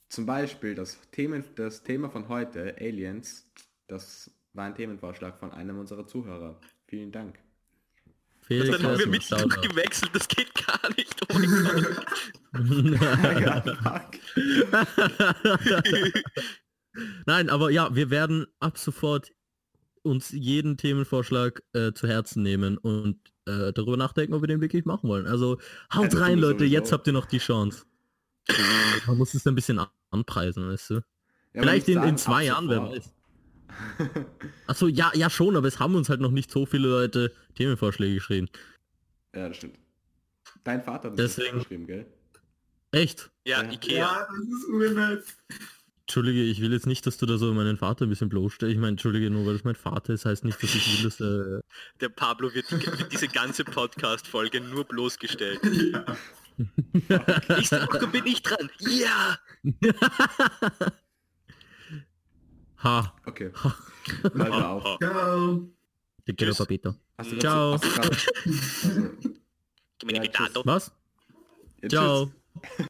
[0.10, 3.52] zum Beispiel das, Themen, das Thema von heute, Aliens,
[3.88, 6.60] das war ein Themenvorschlag von einem unserer Zuhörer.
[6.88, 7.40] Vielen Dank.
[8.48, 9.24] Felix, Dann haben wir mit
[9.62, 11.22] gewechselt, das geht gar nicht.
[11.30, 11.38] Oh
[12.54, 12.94] mein
[13.42, 14.10] ja.
[17.26, 19.32] Nein, aber ja, wir werden ab sofort
[20.02, 24.86] uns jeden Themenvorschlag äh, zu Herzen nehmen und äh, darüber nachdenken, ob wir den wirklich
[24.86, 25.28] machen wollen.
[25.28, 25.60] Also
[25.94, 27.84] haut Also, rein, Leute, jetzt habt ihr noch die Chance.
[29.06, 30.94] Man muss es ein bisschen an- anpreisen, weißt du?
[31.54, 33.14] Ja, Vielleicht in, in sagen, zwei ab Jahren, wer weiß.
[34.68, 38.16] Achso, ja, ja schon, aber es haben uns halt noch nicht so viele Leute Themenvorschläge
[38.16, 38.48] geschrieben.
[39.36, 39.78] ja, das stimmt.
[40.64, 42.06] Dein Vater hat Deswegen- das geschrieben, gell?
[42.92, 43.30] Echt?
[43.46, 43.72] Ja, Ja.
[43.72, 43.98] Ikea.
[43.98, 45.24] Ja, das ist unnett.
[46.02, 48.72] Entschuldige, ich will jetzt nicht, dass du da so meinen Vater ein bisschen bloßstellst.
[48.74, 51.20] Ich meine, entschuldige, nur weil das mein Vater ist, heißt nicht, dass ich will, dass
[51.20, 51.60] äh,
[52.00, 55.60] Der Pablo wird, wird diese ganze Podcast-Folge nur bloßgestellt.
[57.08, 57.24] Ja.
[57.50, 58.68] Nächste Woche bin ich dran.
[58.80, 59.38] Ja!
[62.84, 63.52] Ha, Okay.
[64.40, 64.98] Also auf.
[65.00, 65.68] Ciao.
[66.26, 66.58] te quiero Tschüss.
[66.58, 66.96] papito.
[67.40, 67.78] Ciao.
[67.78, 68.10] Dato.
[70.66, 70.92] Was?
[71.82, 72.32] ja, Ciao.